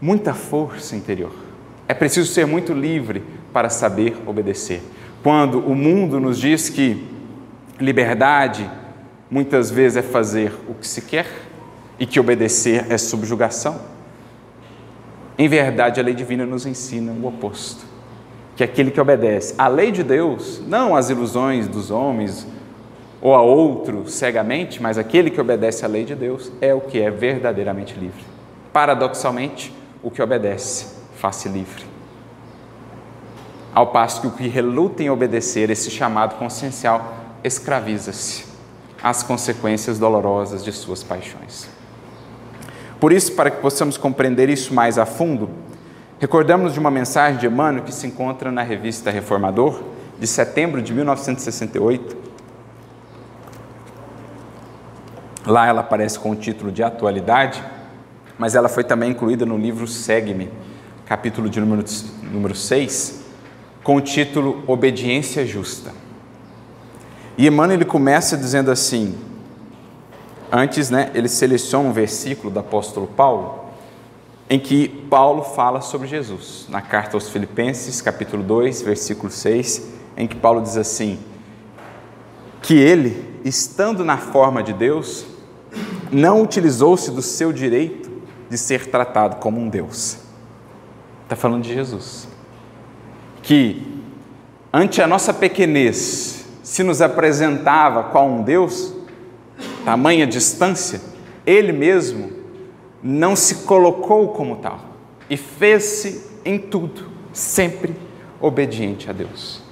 [0.00, 1.41] muita força interior
[1.92, 4.82] é preciso ser muito livre para saber obedecer.
[5.22, 7.06] Quando o mundo nos diz que
[7.78, 8.68] liberdade
[9.30, 11.26] muitas vezes é fazer o que se quer
[11.98, 13.78] e que obedecer é subjugação,
[15.36, 17.84] em verdade a lei divina nos ensina o oposto.
[18.56, 22.46] Que aquele que obedece à lei de Deus, não às ilusões dos homens
[23.20, 27.02] ou a outro cegamente, mas aquele que obedece à lei de Deus é o que
[27.02, 28.24] é verdadeiramente livre.
[28.72, 31.84] Paradoxalmente, o que obedece face livre.
[33.72, 38.44] Ao passo que o que reluta em obedecer esse chamado consciencial escraviza-se
[39.00, 41.68] às consequências dolorosas de suas paixões.
[42.98, 45.48] Por isso, para que possamos compreender isso mais a fundo,
[46.18, 49.80] recordamos de uma mensagem de Emmanuel que se encontra na revista Reformador,
[50.18, 52.16] de setembro de 1968.
[55.46, 57.62] Lá ela aparece com o título de Atualidade,
[58.36, 60.50] mas ela foi também incluída no livro Segue-me,
[61.12, 61.84] capítulo de número,
[62.22, 63.20] número 6,
[63.84, 65.92] com o título Obediência Justa.
[67.36, 69.14] E Emmanuel ele começa dizendo assim,
[70.50, 73.66] antes né, ele seleciona um versículo do apóstolo Paulo,
[74.48, 80.26] em que Paulo fala sobre Jesus, na carta aos Filipenses, capítulo 2, versículo 6, em
[80.26, 81.18] que Paulo diz assim:
[82.62, 85.26] que ele, estando na forma de Deus,
[86.10, 88.10] não utilizou-se do seu direito
[88.48, 90.21] de ser tratado como um Deus
[91.32, 92.28] Está falando de Jesus.
[93.42, 93.82] Que,
[94.70, 98.92] ante a nossa pequenez, se nos apresentava qual um Deus,
[99.82, 101.00] tamanha distância,
[101.46, 102.30] Ele mesmo
[103.02, 104.78] não se colocou como tal
[105.30, 107.96] e fez-se em tudo, sempre
[108.38, 109.62] obediente a Deus.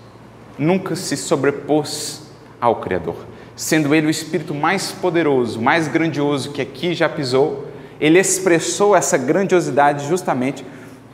[0.58, 2.22] Nunca se sobrepôs
[2.58, 3.16] ao Criador.
[3.54, 7.66] Sendo Ele o Espírito mais poderoso, mais grandioso que aqui já pisou,
[8.00, 10.64] Ele expressou essa grandiosidade justamente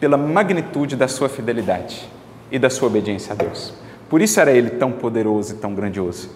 [0.00, 2.08] pela magnitude da sua fidelidade.
[2.50, 3.74] e da sua obediência a Deus.
[4.08, 6.30] Por isso era ele tão poderoso e tão grandioso.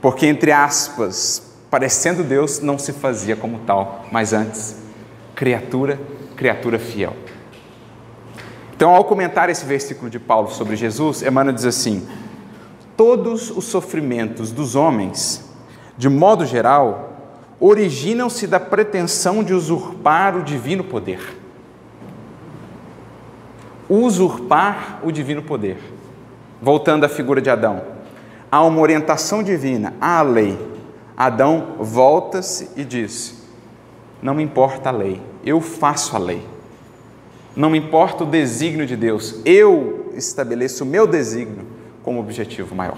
[0.00, 4.76] Porque, entre aspas, parecendo Deus, não se fazia como tal, mas antes,
[5.34, 6.00] criatura,
[6.36, 7.14] criatura fiel.
[8.74, 12.08] Então, ao comentar esse versículo de Paulo sobre Jesus, Emmanuel diz assim:
[12.96, 15.48] Todos os sofrimentos dos homens,
[15.96, 17.12] de modo geral,
[17.60, 21.41] originam-se da pretensão de usurpar o divino poder.
[23.94, 25.76] Usurpar o divino poder.
[26.62, 27.82] Voltando à figura de Adão,
[28.50, 30.58] há uma orientação divina, há a lei.
[31.14, 33.46] Adão volta-se e diz:
[34.22, 36.42] Não me importa a lei, eu faço a lei.
[37.54, 41.66] Não me importa o desígnio de Deus, eu estabeleço o meu desígnio
[42.02, 42.96] como objetivo maior.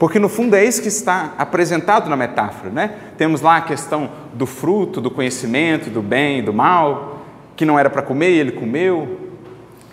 [0.00, 2.96] Porque no fundo é isso que está apresentado na metáfora, né?
[3.16, 7.22] Temos lá a questão do fruto, do conhecimento, do bem e do mal,
[7.54, 9.25] que não era para comer e ele comeu.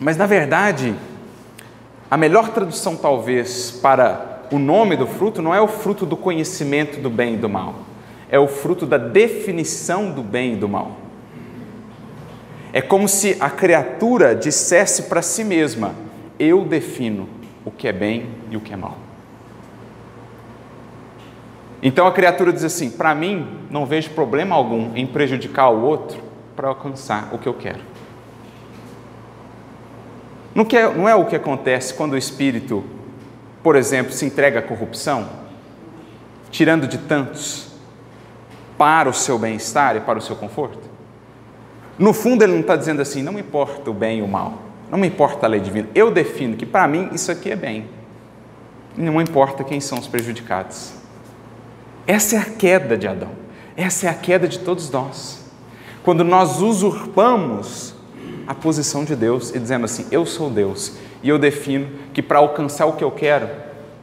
[0.03, 0.93] Mas na verdade,
[2.11, 6.99] a melhor tradução talvez para o nome do fruto não é o fruto do conhecimento
[6.99, 7.75] do bem e do mal,
[8.29, 10.97] é o fruto da definição do bem e do mal.
[12.73, 15.95] É como se a criatura dissesse para si mesma:
[16.37, 17.29] Eu defino
[17.63, 18.97] o que é bem e o que é mal.
[21.81, 26.19] Então a criatura diz assim: Para mim, não vejo problema algum em prejudicar o outro
[26.57, 27.92] para alcançar o que eu quero.
[30.55, 32.83] Não, quer, não é o que acontece quando o espírito,
[33.63, 35.27] por exemplo, se entrega à corrupção,
[36.51, 37.71] tirando de tantos
[38.77, 40.93] para o seu bem-estar e para o seu conforto?
[41.97, 44.61] No fundo, ele não está dizendo assim: não me importa o bem e o mal,
[44.91, 47.87] não me importa a lei divina, eu defino que para mim isso aqui é bem,
[48.95, 50.93] não importa quem são os prejudicados.
[52.05, 53.31] Essa é a queda de Adão,
[53.75, 55.43] essa é a queda de todos nós.
[56.03, 57.95] Quando nós usurpamos
[58.47, 62.39] a posição de Deus e dizendo assim: Eu sou Deus e eu defino que para
[62.39, 63.49] alcançar o que eu quero,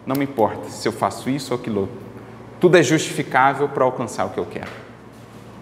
[0.07, 1.89] não me importa se eu faço isso ou aquilo
[2.61, 4.71] tudo é justificável para alcançar o que eu quero.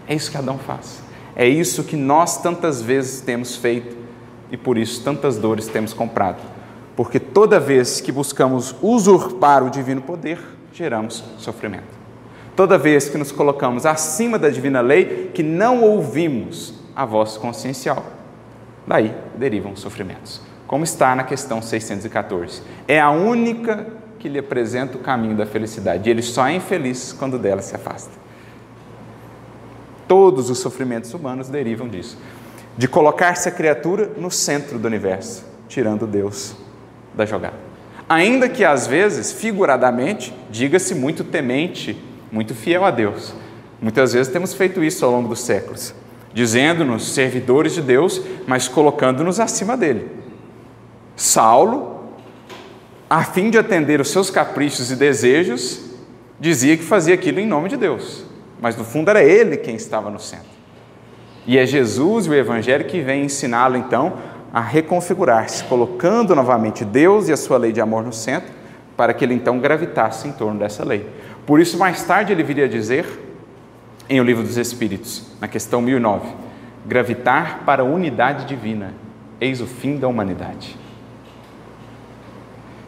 [0.07, 1.01] É isso que Adão faz.
[1.37, 3.97] É isso que nós tantas vezes temos feito
[4.51, 6.43] e por isso tantas dores temos comprado.
[6.97, 10.41] Porque toda vez que buscamos usurpar o divino poder,
[10.73, 11.97] geramos sofrimento.
[12.57, 18.05] Toda vez que nos colocamos acima da divina lei, que não ouvimos a voz consciencial,
[18.89, 20.41] daí derivam sofrimentos.
[20.67, 22.63] Como está na questão 614.
[22.87, 23.87] É a única
[24.19, 26.09] que lhe apresenta o caminho da felicidade.
[26.09, 28.11] E ele só é infeliz quando dela se afasta.
[30.07, 32.19] Todos os sofrimentos humanos derivam disso
[32.79, 36.55] de colocar-se a criatura no centro do universo, tirando Deus
[37.13, 37.57] da jogada.
[38.09, 43.35] Ainda que às vezes, figuradamente, diga-se muito temente, muito fiel a Deus.
[43.83, 45.93] Muitas vezes temos feito isso ao longo dos séculos,
[46.33, 50.09] dizendo-nos servidores de Deus, mas colocando-nos acima dele.
[51.17, 52.05] Saulo,
[53.09, 55.81] a fim de atender os seus caprichos e desejos,
[56.39, 58.29] dizia que fazia aquilo em nome de Deus
[58.61, 60.59] mas no fundo era ele quem estava no centro.
[61.47, 64.15] E é Jesus e o Evangelho que vem ensiná-lo então
[64.53, 68.51] a reconfigurar-se, colocando novamente Deus e a sua lei de amor no centro,
[68.97, 71.09] para que ele então gravitasse em torno dessa lei.
[71.47, 73.07] Por isso, mais tarde, ele viria dizer,
[74.09, 76.29] em O Livro dos Espíritos, na questão 1009,
[76.87, 78.95] gravitar para a unidade divina,
[79.41, 80.77] eis o fim da humanidade.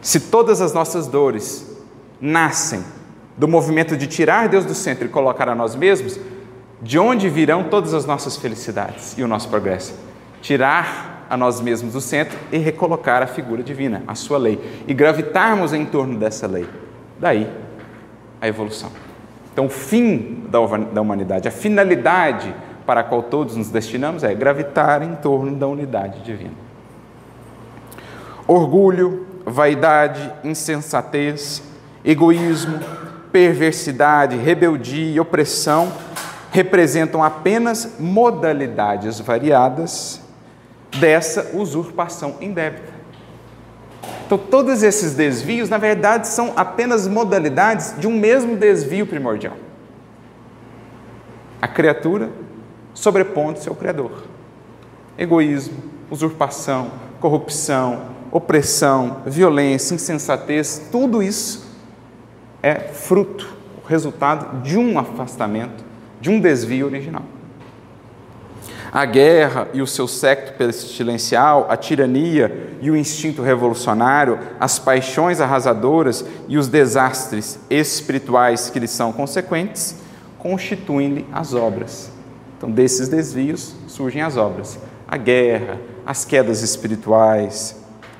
[0.01, 1.79] Se todas as nossas dores
[2.19, 2.83] nascem
[3.37, 6.19] do movimento de tirar Deus do centro e colocar a nós mesmos,
[6.81, 9.93] de onde virão todas as nossas felicidades e o nosso progresso?
[10.41, 14.93] Tirar a nós mesmos do centro e recolocar a figura divina, a sua lei, e
[14.93, 16.67] gravitarmos em torno dessa lei.
[17.19, 17.47] Daí
[18.41, 18.91] a evolução.
[19.51, 22.53] Então, o fim da humanidade, a finalidade
[22.85, 26.53] para a qual todos nos destinamos é gravitar em torno da unidade divina.
[28.47, 31.61] Orgulho, vaidade, insensatez,
[32.03, 32.79] egoísmo,
[33.31, 35.91] perversidade, rebeldia e opressão
[36.51, 40.21] representam apenas modalidades variadas
[40.99, 43.00] dessa usurpação indébita.
[44.31, 49.57] Então, todos esses desvios, na verdade, são apenas modalidades de um mesmo desvio primordial.
[51.61, 52.29] A criatura
[52.93, 54.23] sobrepondo-se ao Criador.
[55.17, 61.69] Egoísmo, usurpação, corrupção, opressão, violência, insensatez, tudo isso
[62.63, 63.53] é fruto,
[63.85, 65.83] resultado de um afastamento,
[66.21, 67.23] de um desvio original.
[68.91, 75.39] A guerra e o seu secto pestilencial, a tirania e o instinto revolucionário, as paixões
[75.39, 79.95] arrasadoras e os desastres espirituais que lhes são consequentes,
[80.37, 82.11] constituem-lhe as obras.
[82.57, 84.77] Então, desses desvios surgem as obras.
[85.07, 87.77] A guerra, as quedas espirituais,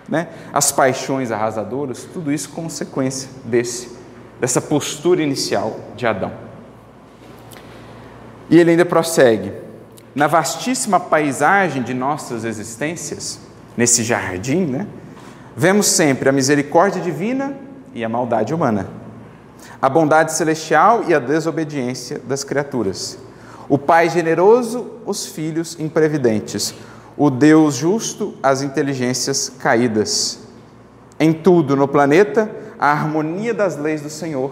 [0.07, 0.29] né?
[0.53, 3.89] as paixões arrasadoras, tudo isso consequência desse,
[4.39, 6.31] dessa postura inicial de Adão.
[8.49, 9.51] E ele ainda prossegue:
[10.13, 13.39] na vastíssima paisagem de nossas existências,
[13.77, 14.87] nesse jardim, né,
[15.55, 17.55] vemos sempre a misericórdia divina
[17.93, 18.89] e a maldade humana,
[19.81, 23.17] a bondade celestial e a desobediência das criaturas,
[23.69, 26.73] o Pai generoso, os filhos imprevidentes,
[27.17, 30.39] o Deus justo, as inteligências caídas.
[31.19, 34.51] Em tudo no planeta, a harmonia das leis do Senhor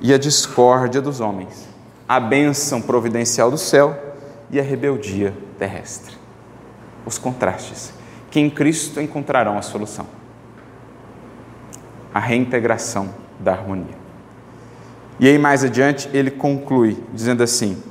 [0.00, 1.66] e a discórdia dos homens,
[2.08, 4.07] a bênção providencial do céu
[4.50, 6.16] e a rebeldia terrestre.
[7.04, 7.92] Os contrastes,
[8.30, 10.06] que em Cristo encontrarão a solução.
[12.12, 13.96] A reintegração da harmonia.
[15.20, 17.82] E aí, mais adiante, ele conclui, dizendo assim: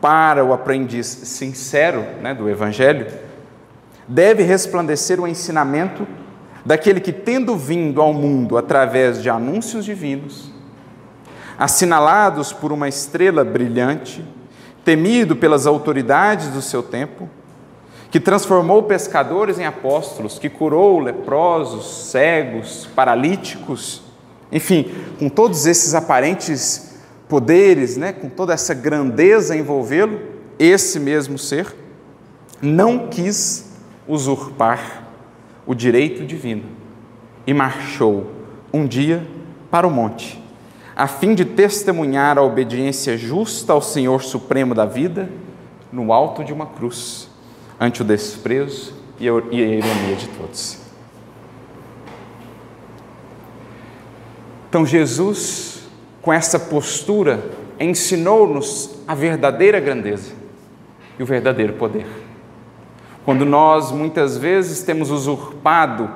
[0.00, 3.06] para o aprendiz sincero né, do Evangelho,
[4.06, 6.06] deve resplandecer o ensinamento
[6.64, 10.52] daquele que, tendo vindo ao mundo através de anúncios divinos,
[11.58, 14.24] assinalados por uma estrela brilhante,
[14.84, 17.28] temido pelas autoridades do seu tempo,
[18.10, 24.02] que transformou pescadores em apóstolos, que curou leprosos, cegos, paralíticos,
[24.50, 26.96] enfim, com todos esses aparentes
[27.28, 30.20] poderes, né, com toda essa grandeza envolvê-lo,
[30.58, 31.74] esse mesmo ser
[32.60, 33.72] não quis
[34.06, 35.08] usurpar
[35.66, 36.64] o direito divino
[37.46, 38.30] e marchou
[38.72, 39.26] um dia
[39.70, 40.41] para o monte,
[40.94, 45.28] a fim de testemunhar a obediência justa ao Senhor Supremo da vida
[45.90, 47.28] no alto de uma cruz,
[47.78, 50.78] ante o desprezo e a ironia de todos.
[54.68, 55.82] Então, Jesus,
[56.22, 60.32] com essa postura, ensinou-nos a verdadeira grandeza
[61.18, 62.06] e o verdadeiro poder.
[63.24, 66.10] Quando nós muitas vezes temos usurpado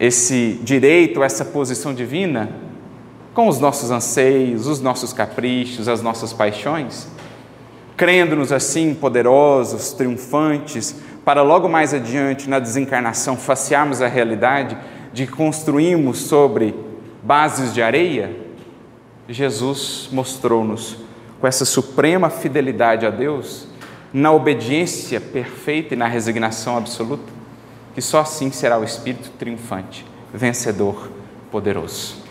[0.00, 2.50] esse direito, essa posição divina,
[3.34, 7.08] com os nossos anseios, os nossos caprichos, as nossas paixões,
[7.96, 14.76] crendo-nos assim poderosos, triunfantes, para logo mais adiante, na desencarnação, facearmos a realidade
[15.12, 16.74] de que construímos sobre
[17.22, 18.36] bases de areia,
[19.28, 20.98] Jesus mostrou-nos,
[21.40, 23.68] com essa suprema fidelidade a Deus,
[24.12, 27.32] na obediência perfeita e na resignação absoluta,
[27.94, 30.04] que só assim será o espírito triunfante,
[30.34, 31.10] vencedor,
[31.50, 32.21] poderoso.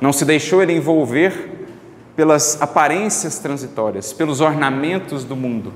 [0.00, 1.66] Não se deixou ele envolver
[2.14, 5.72] pelas aparências transitórias, pelos ornamentos do mundo.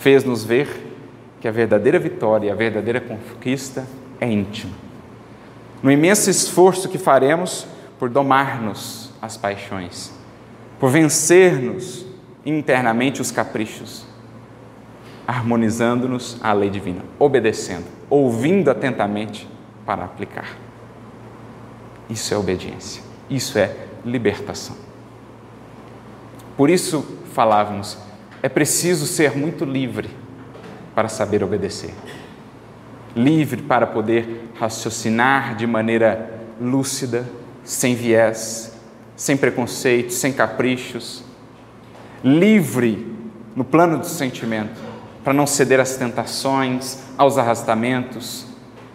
[0.00, 0.68] Fez-nos ver
[1.40, 3.86] que a verdadeira vitória, a verdadeira conquista
[4.20, 4.72] é íntima.
[5.82, 7.66] No imenso esforço que faremos
[7.98, 10.12] por domar-nos as paixões,
[10.78, 12.06] por vencer-nos
[12.44, 14.06] internamente os caprichos,
[15.26, 19.48] harmonizando-nos à lei divina, obedecendo, ouvindo atentamente
[19.84, 20.65] para aplicar.
[22.08, 24.76] Isso é obediência, isso é libertação.
[26.56, 27.98] Por isso falávamos,
[28.42, 30.08] é preciso ser muito livre
[30.94, 31.92] para saber obedecer.
[33.14, 37.26] Livre para poder raciocinar de maneira lúcida,
[37.64, 38.78] sem viés,
[39.16, 41.24] sem preconceitos, sem caprichos,
[42.22, 43.14] livre
[43.54, 44.80] no plano do sentimento,
[45.24, 48.46] para não ceder às tentações, aos arrastamentos,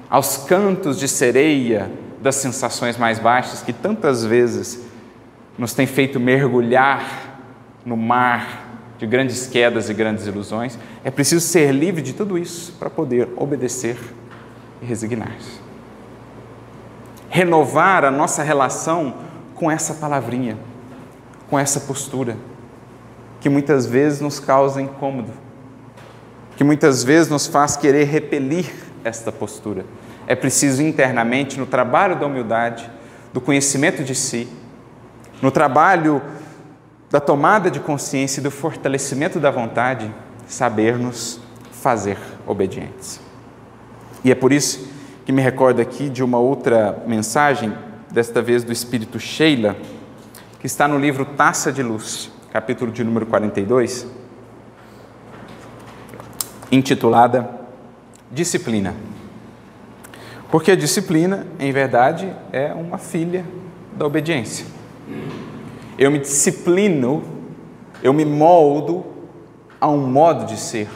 [0.09, 1.91] aos cantos de sereia
[2.21, 4.79] das sensações mais baixas que tantas vezes
[5.57, 7.39] nos tem feito mergulhar
[7.85, 10.77] no mar de grandes quedas e grandes ilusões.
[11.03, 13.97] É preciso ser livre de tudo isso para poder obedecer
[14.81, 15.59] e resignar-se.
[17.29, 19.15] Renovar a nossa relação
[19.55, 20.57] com essa palavrinha,
[21.49, 22.37] com essa postura
[23.39, 25.31] que muitas vezes nos causa incômodo,
[26.55, 28.71] que muitas vezes nos faz querer repelir
[29.03, 29.83] esta postura.
[30.27, 32.89] É preciso internamente, no trabalho da humildade,
[33.33, 34.47] do conhecimento de si,
[35.41, 36.21] no trabalho
[37.09, 40.13] da tomada de consciência e do fortalecimento da vontade,
[40.47, 41.39] sabermos
[41.71, 43.19] fazer obedientes.
[44.23, 44.89] E é por isso
[45.25, 47.73] que me recordo aqui de uma outra mensagem,
[48.11, 49.75] desta vez do Espírito Sheila,
[50.59, 54.05] que está no livro Taça de Luz capítulo de número 42,
[56.69, 57.49] intitulada
[58.29, 58.93] Disciplina.
[60.51, 63.45] Porque a disciplina, em verdade, é uma filha
[63.97, 64.65] da obediência.
[65.97, 67.23] Eu me disciplino,
[68.03, 69.05] eu me moldo
[69.79, 70.89] a um modo de ser,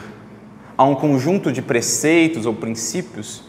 [0.76, 3.44] a um conjunto de preceitos ou princípios,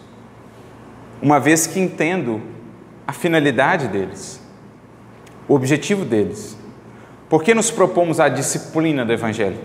[1.22, 2.42] uma vez que entendo
[3.06, 4.42] a finalidade deles,
[5.46, 6.58] o objetivo deles.
[7.28, 9.60] Por que nos propomos a disciplina do Evangelho?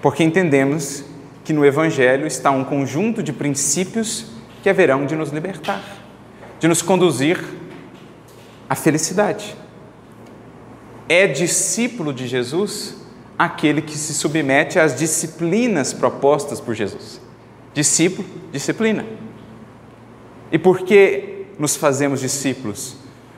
[0.00, 1.04] Porque entendemos
[1.42, 5.82] que no Evangelho está um conjunto de princípios que haverão de nos libertar,
[6.58, 7.42] de nos conduzir
[8.68, 9.56] à felicidade.
[11.08, 12.96] É discípulo de Jesus
[13.38, 17.20] aquele que se submete às disciplinas propostas por Jesus.
[17.72, 19.04] Discípulo, disciplina.
[20.50, 22.96] E por que nos fazemos discípulos?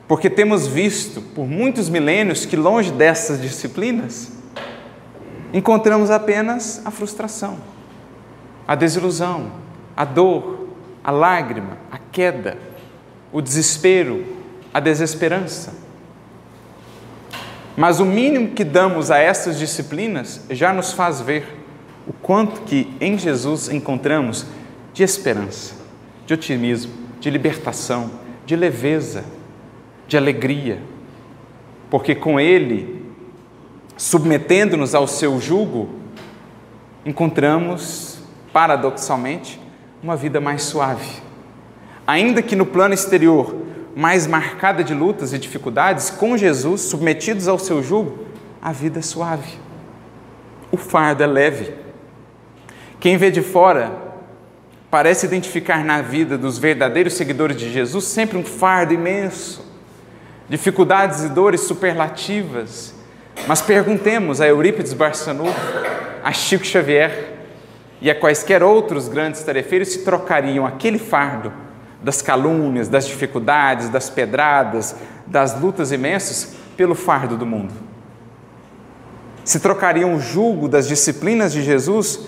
[0.08, 4.32] Porque temos visto por muitos milênios que longe dessas disciplinas
[5.52, 7.58] encontramos apenas a frustração,
[8.66, 9.52] a desilusão,
[9.96, 10.59] a dor,
[11.02, 12.56] a lágrima, a queda,
[13.32, 14.24] o desespero,
[14.72, 15.74] a desesperança.
[17.76, 21.60] Mas o mínimo que damos a essas disciplinas já nos faz ver
[22.06, 24.46] o quanto que em Jesus encontramos
[24.92, 25.74] de esperança,
[26.26, 28.10] de otimismo, de libertação,
[28.44, 29.24] de leveza,
[30.08, 30.80] de alegria,
[31.88, 33.04] porque com Ele,
[33.96, 35.88] submetendo-nos ao seu jugo,
[37.04, 38.18] encontramos,
[38.52, 39.60] paradoxalmente,
[40.02, 41.22] uma vida mais suave.
[42.06, 43.54] Ainda que no plano exterior
[43.94, 48.26] mais marcada de lutas e dificuldades, com Jesus, submetidos ao seu jugo,
[48.62, 49.58] a vida é suave.
[50.70, 51.74] O fardo é leve.
[53.00, 53.92] Quem vê de fora
[54.90, 59.64] parece identificar na vida dos verdadeiros seguidores de Jesus sempre um fardo imenso,
[60.48, 62.94] dificuldades e dores superlativas.
[63.46, 65.58] Mas perguntemos a Eurípides Barçanufo,
[66.22, 67.39] a Chico Xavier
[68.00, 71.52] e a quaisquer outros grandes tarefeiros se trocariam aquele fardo
[72.02, 74.96] das calúnias, das dificuldades, das pedradas,
[75.26, 77.74] das lutas imensas pelo fardo do mundo.
[79.44, 82.26] Se trocariam o jugo das disciplinas de Jesus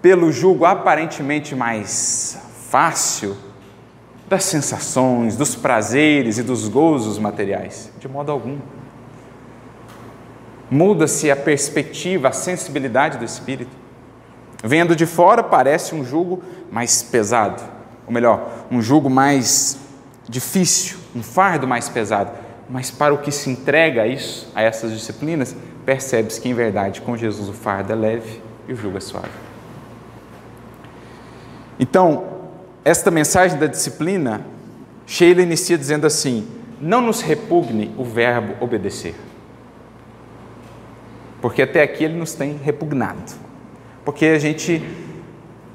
[0.00, 2.38] pelo jugo aparentemente mais
[2.70, 3.36] fácil
[4.28, 7.90] das sensações, dos prazeres e dos gozos materiais?
[7.98, 8.58] De modo algum.
[10.70, 13.83] Muda-se a perspectiva, a sensibilidade do espírito.
[14.62, 17.62] Vendo de fora, parece um jugo mais pesado,
[18.06, 19.78] ou melhor, um jugo mais
[20.28, 22.30] difícil, um fardo mais pesado.
[22.68, 27.00] Mas para o que se entrega a isso, a essas disciplinas, percebe-se que em verdade
[27.02, 29.28] com Jesus o fardo é leve e o jugo é suave.
[31.78, 32.24] Então,
[32.84, 34.40] esta mensagem da disciplina,
[35.06, 36.46] Sheila inicia dizendo assim:
[36.80, 39.14] não nos repugne o verbo obedecer.
[41.40, 43.43] Porque até aqui ele nos tem repugnado.
[44.04, 44.82] Porque a gente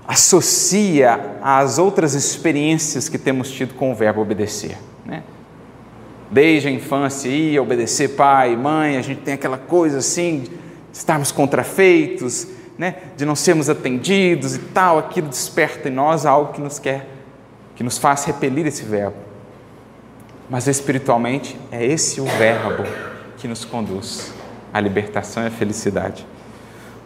[0.08, 4.78] associa às outras experiências que temos tido com o verbo obedecer.
[5.06, 5.24] Né?
[6.32, 10.46] Desde a infância, ia obedecer pai, mãe, a gente tem aquela coisa assim,
[10.92, 16.62] estarmos contrafeitos, né, de não sermos atendidos e tal, aquilo desperta em nós algo que
[16.62, 17.08] nos quer,
[17.76, 19.18] que nos faz repelir esse verbo.
[20.50, 22.84] Mas espiritualmente é esse o verbo
[23.38, 24.34] que nos conduz
[24.74, 26.26] à libertação e à felicidade.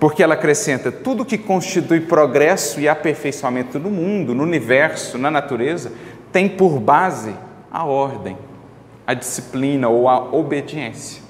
[0.04, 5.94] Porque ela acrescenta tudo que constitui progresso e aperfeiçoamento no mundo, no universo, na natureza,
[6.30, 7.34] tem por base
[7.72, 8.38] a ordem,
[9.08, 11.22] a disciplina ou a obediência.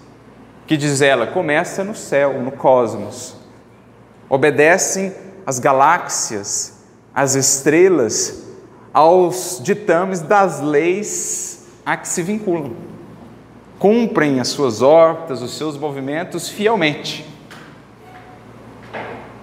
[0.65, 3.36] Que diz ela, começa no céu, no cosmos,
[4.28, 5.13] obedecem
[5.45, 8.43] às galáxias, às estrelas,
[8.91, 12.74] aos ditames das leis a que se vinculam.
[13.78, 17.33] Cumprem as suas órbitas, os seus movimentos fielmente.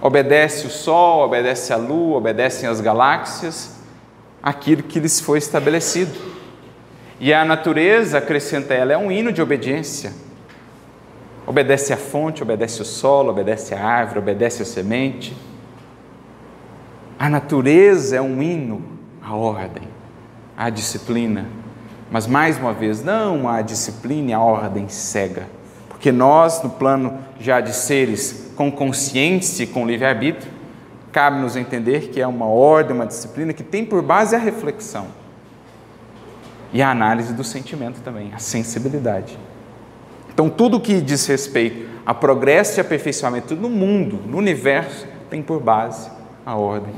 [0.01, 3.75] Obedece o Sol, obedece a Lua, obedecem as galáxias,
[4.41, 6.17] aquilo que lhes foi estabelecido.
[7.19, 10.11] E a natureza, acrescenta ela, é um hino de obediência
[11.45, 15.35] Obedece à fonte, obedece o solo, obedece à árvore, obedece à semente.
[17.17, 18.83] A natureza é um hino
[19.21, 19.83] à ordem,
[20.55, 21.47] à disciplina.
[22.11, 25.47] Mas, mais uma vez, não à disciplina e à ordem cega.
[25.89, 30.51] Porque nós, no plano já de seres com consciência e com livre-arbítrio,
[31.11, 35.07] cabe-nos entender que é uma ordem, uma disciplina que tem por base a reflexão
[36.71, 39.35] e a análise do sentimento também, a sensibilidade.
[40.31, 45.59] Então, tudo que diz respeito a progresso e aperfeiçoamento no mundo, no universo, tem por
[45.59, 46.09] base
[46.45, 46.93] a ordem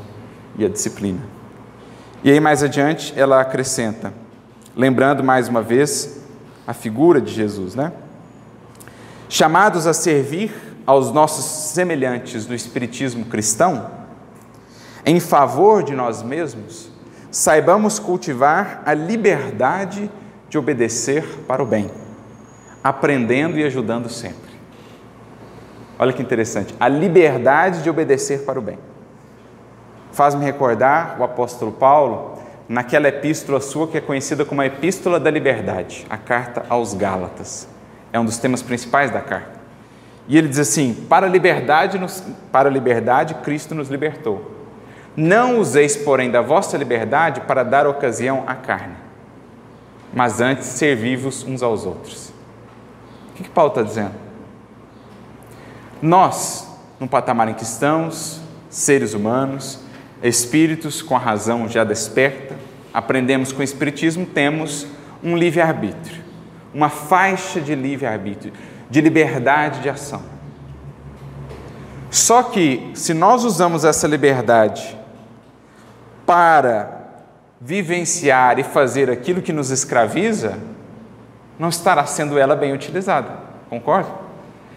[0.58, 1.22] e a disciplina.
[2.24, 4.14] E aí, mais adiante, ela acrescenta,
[4.76, 6.24] lembrando mais uma vez
[6.68, 7.94] a figura de Jesus, né?
[9.30, 13.92] Chamados a servir aos nossos semelhantes no Espiritismo cristão,
[15.06, 16.90] em favor de nós mesmos,
[17.32, 20.10] saibamos cultivar a liberdade
[20.50, 21.90] de obedecer para o bem
[22.84, 24.52] aprendendo e ajudando sempre.
[25.98, 28.78] Olha que interessante, a liberdade de obedecer para o bem.
[30.12, 35.32] Faz-me recordar o apóstolo Paulo naquela epístola sua que é conhecida como a Epístola da
[35.32, 37.68] Liberdade, a carta aos Gálatas.
[38.12, 39.63] É um dos temas principais da carta.
[40.28, 44.52] E ele diz assim: para a liberdade, nos, para a liberdade Cristo nos libertou.
[45.16, 48.96] Não useis, porém, da vossa liberdade para dar ocasião à carne,
[50.14, 52.30] mas antes servi-vos uns aos outros.
[53.30, 54.14] O que, que Paulo está dizendo?
[56.02, 56.68] Nós,
[57.00, 59.80] no patamar em que estamos, seres humanos,
[60.22, 62.56] espíritos com a razão já desperta,
[62.94, 64.88] aprendemos com o Espiritismo, temos
[65.24, 66.24] um livre-arbítrio,
[66.74, 68.54] uma faixa de livre-arbítrio,
[68.90, 70.22] de liberdade de ação.
[72.10, 74.98] Só que, se nós usamos essa liberdade
[76.26, 77.02] para
[77.60, 80.60] vivenciar e fazer aquilo que nos escraviza,
[81.58, 83.30] não estará sendo ela bem utilizada,
[83.70, 84.10] concorda?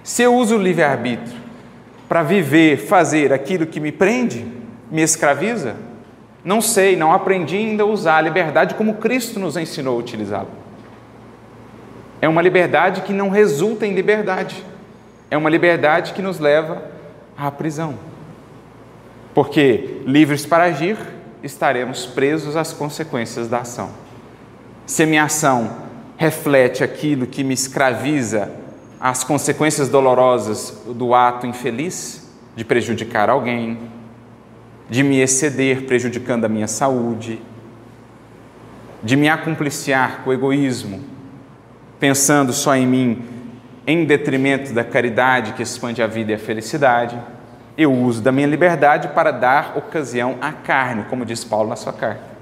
[0.02, 1.40] Se eu uso o livre-arbítrio
[2.08, 4.46] para viver, fazer aquilo que me prende,
[4.90, 5.74] me escraviza,
[6.44, 10.65] não sei, não aprendi ainda a usar a liberdade como Cristo nos ensinou a utilizá-la.
[12.20, 14.64] É uma liberdade que não resulta em liberdade.
[15.30, 16.82] É uma liberdade que nos leva
[17.36, 17.94] à prisão.
[19.34, 20.96] Porque livres para agir,
[21.42, 23.90] estaremos presos às consequências da ação.
[24.86, 25.76] Se a minha ação
[26.16, 28.50] reflete aquilo que me escraviza
[28.98, 33.78] às consequências dolorosas do ato infeliz, de prejudicar alguém,
[34.88, 37.40] de me exceder, prejudicando a minha saúde,
[39.02, 41.15] de me acumpliciar com o egoísmo,
[41.98, 43.24] pensando só em mim,
[43.86, 47.18] em detrimento da caridade que expande a vida e a felicidade.
[47.76, 51.92] Eu uso da minha liberdade para dar ocasião à carne, como diz Paulo na sua
[51.92, 52.36] carta.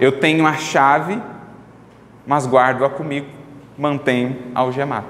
[0.00, 1.20] Eu tenho a chave,
[2.26, 3.26] mas guardo-a comigo,
[3.76, 5.06] mantenho algemado.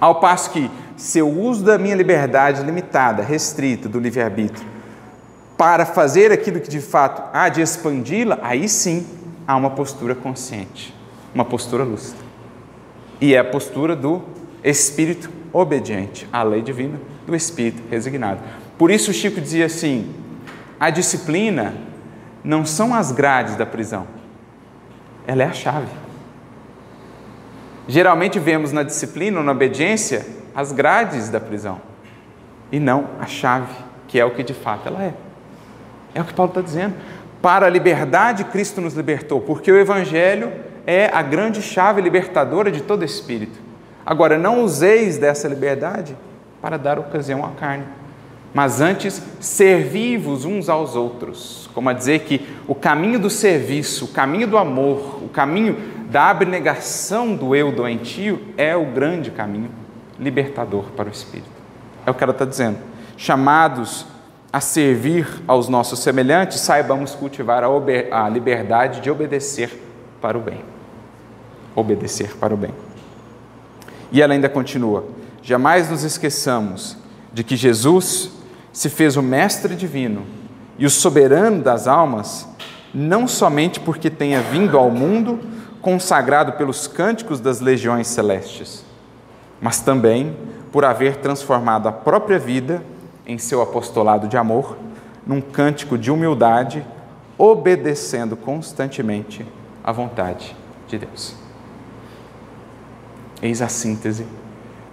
[0.00, 4.66] Ao passo que se eu uso da minha liberdade limitada, restrita do livre-arbítrio,
[5.56, 9.06] para fazer aquilo que de fato há de expandi-la, aí sim
[9.46, 10.94] há uma postura consciente,
[11.34, 12.18] uma postura lúcida.
[13.20, 14.22] E é a postura do
[14.62, 18.40] espírito obediente à lei divina, do espírito resignado.
[18.76, 20.14] Por isso Chico dizia assim:
[20.78, 21.74] a disciplina
[22.42, 24.06] não são as grades da prisão,
[25.26, 26.06] ela é a chave.
[27.88, 31.80] Geralmente vemos na disciplina ou na obediência as grades da prisão
[32.72, 33.72] e não a chave,
[34.08, 35.14] que é o que de fato ela é.
[36.14, 36.94] É o que Paulo está dizendo.
[37.46, 40.50] Para a liberdade, Cristo nos libertou, porque o Evangelho
[40.84, 43.56] é a grande chave libertadora de todo espírito.
[44.04, 46.16] Agora, não useis dessa liberdade
[46.60, 47.84] para dar ocasião à carne,
[48.52, 54.08] mas antes servi-vos uns aos outros, como a dizer que o caminho do serviço, o
[54.08, 55.76] caminho do amor, o caminho
[56.10, 59.70] da abnegação do eu doentio é o grande caminho
[60.18, 61.46] libertador para o espírito.
[62.04, 62.78] É o que ela está dizendo.
[63.16, 64.04] Chamados
[64.56, 67.68] a servir aos nossos semelhantes, saibamos cultivar a,
[68.24, 69.78] a liberdade de obedecer
[70.18, 70.64] para o bem.
[71.74, 72.72] Obedecer para o bem.
[74.10, 75.04] E ela ainda continua:
[75.42, 76.96] jamais nos esqueçamos
[77.34, 78.30] de que Jesus
[78.72, 80.22] se fez o Mestre Divino
[80.78, 82.48] e o soberano das almas,
[82.94, 85.38] não somente porque tenha vindo ao mundo
[85.82, 88.86] consagrado pelos cânticos das legiões celestes,
[89.60, 90.34] mas também
[90.72, 92.82] por haver transformado a própria vida
[93.26, 94.76] em seu apostolado de amor,
[95.26, 96.84] num cântico de humildade,
[97.36, 99.44] obedecendo constantemente
[99.82, 100.54] à vontade
[100.86, 101.34] de Deus.
[103.42, 104.26] Eis a síntese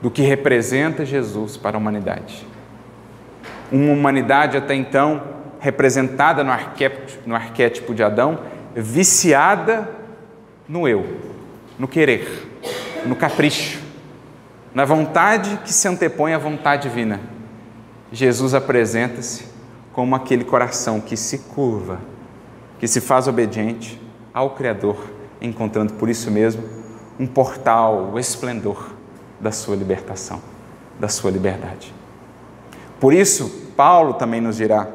[0.01, 2.45] do que representa Jesus para a humanidade.
[3.71, 5.23] Uma humanidade até então
[5.59, 8.39] representada no arquétipo, no arquétipo de Adão,
[8.75, 9.89] viciada
[10.67, 11.17] no eu,
[11.79, 12.45] no querer,
[13.05, 13.79] no capricho,
[14.73, 17.19] na vontade que se antepõe à vontade divina.
[18.13, 19.43] Jesus apresenta-se
[19.91, 21.99] como aquele coração que se curva,
[22.77, 23.99] que se faz obediente
[24.31, 24.97] ao Criador,
[25.41, 26.63] encontrando por isso mesmo
[27.19, 28.91] um portal, o esplendor
[29.39, 30.39] da sua libertação,
[30.99, 31.91] da sua liberdade.
[32.99, 34.87] Por isso, Paulo também nos dirá,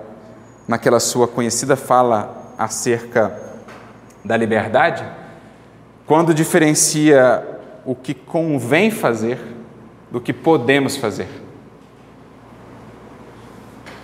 [0.69, 3.37] naquela sua conhecida fala acerca
[4.25, 5.05] da liberdade,
[6.07, 7.45] quando diferencia
[7.85, 9.41] o que convém fazer
[10.09, 11.48] do que podemos fazer.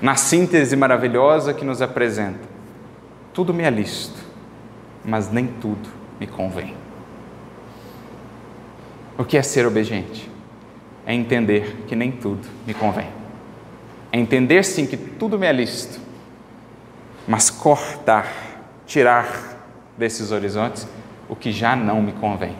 [0.04, 2.46] Na síntese maravilhosa que nos apresenta,
[3.32, 4.22] tudo me é lícito,
[5.02, 5.88] mas nem tudo
[6.20, 6.76] me convém.
[9.16, 10.30] O que é ser obediente?
[11.06, 13.06] É entender que nem tudo me convém.
[14.12, 15.98] É entender sim que tudo me é lícito,
[17.26, 18.30] mas cortar,
[18.84, 19.56] tirar
[19.96, 20.86] desses horizontes
[21.30, 22.54] o que já não me convém,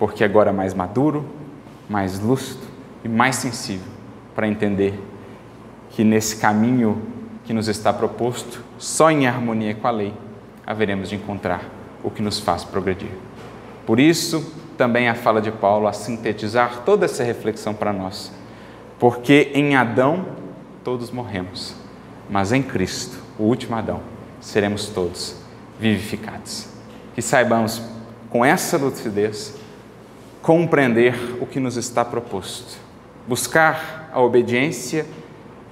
[0.00, 1.24] porque agora é mais maduro,
[1.88, 2.66] mais lúcido
[3.04, 3.86] e mais sensível
[4.34, 5.11] para entender
[5.92, 7.00] que nesse caminho
[7.44, 10.14] que nos está proposto, só em harmonia com a lei,
[10.66, 11.62] haveremos de encontrar
[12.02, 13.10] o que nos faz progredir.
[13.86, 18.32] Por isso, também a fala de Paulo a sintetizar toda essa reflexão para nós.
[18.98, 20.26] Porque em Adão
[20.82, 21.74] todos morremos,
[22.30, 24.00] mas em Cristo, o último Adão,
[24.40, 25.36] seremos todos
[25.78, 26.68] vivificados.
[27.14, 27.82] Que saibamos,
[28.30, 29.56] com essa lucidez,
[30.40, 32.78] compreender o que nos está proposto,
[33.28, 35.06] buscar a obediência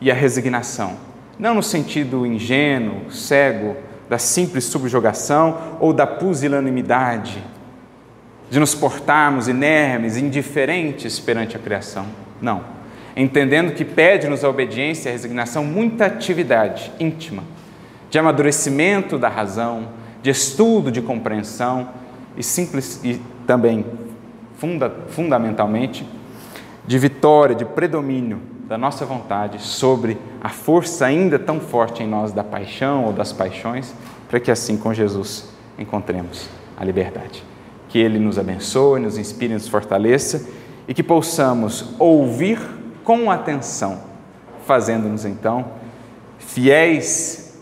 [0.01, 0.97] e a resignação,
[1.39, 3.77] não no sentido ingênuo, cego,
[4.09, 7.43] da simples subjugação ou da pusilanimidade,
[8.51, 12.07] de nos portarmos inermes, indiferentes perante a criação.
[12.43, 12.65] Não.
[13.17, 17.45] Entendendo que pede-nos a obediência e a resignação muita atividade íntima,
[18.09, 19.89] de amadurecimento da razão,
[20.23, 21.89] de estudo, de compreensão
[22.37, 23.87] e, simples, e também,
[24.57, 26.05] funda, fundamentalmente,
[26.87, 32.31] de vitória, de predomínio da nossa vontade sobre a força ainda tão forte em nós
[32.31, 33.93] da paixão ou das paixões,
[34.29, 37.43] para que assim com Jesus encontremos a liberdade.
[37.89, 40.49] Que Ele nos abençoe, nos inspire, nos fortaleça
[40.87, 42.61] e que possamos ouvir
[43.03, 44.03] com atenção,
[44.64, 45.73] fazendo-nos então
[46.39, 47.59] fiéis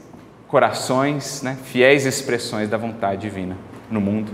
[0.46, 3.56] corações, né, fiéis expressões da vontade divina
[3.90, 4.30] no mundo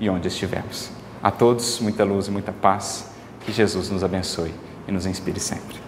[0.00, 0.90] e onde estivermos.
[1.22, 3.12] A todos, muita luz e muita paz.
[3.42, 4.52] Que Jesus nos abençoe
[4.88, 5.85] e nos inspire sempre.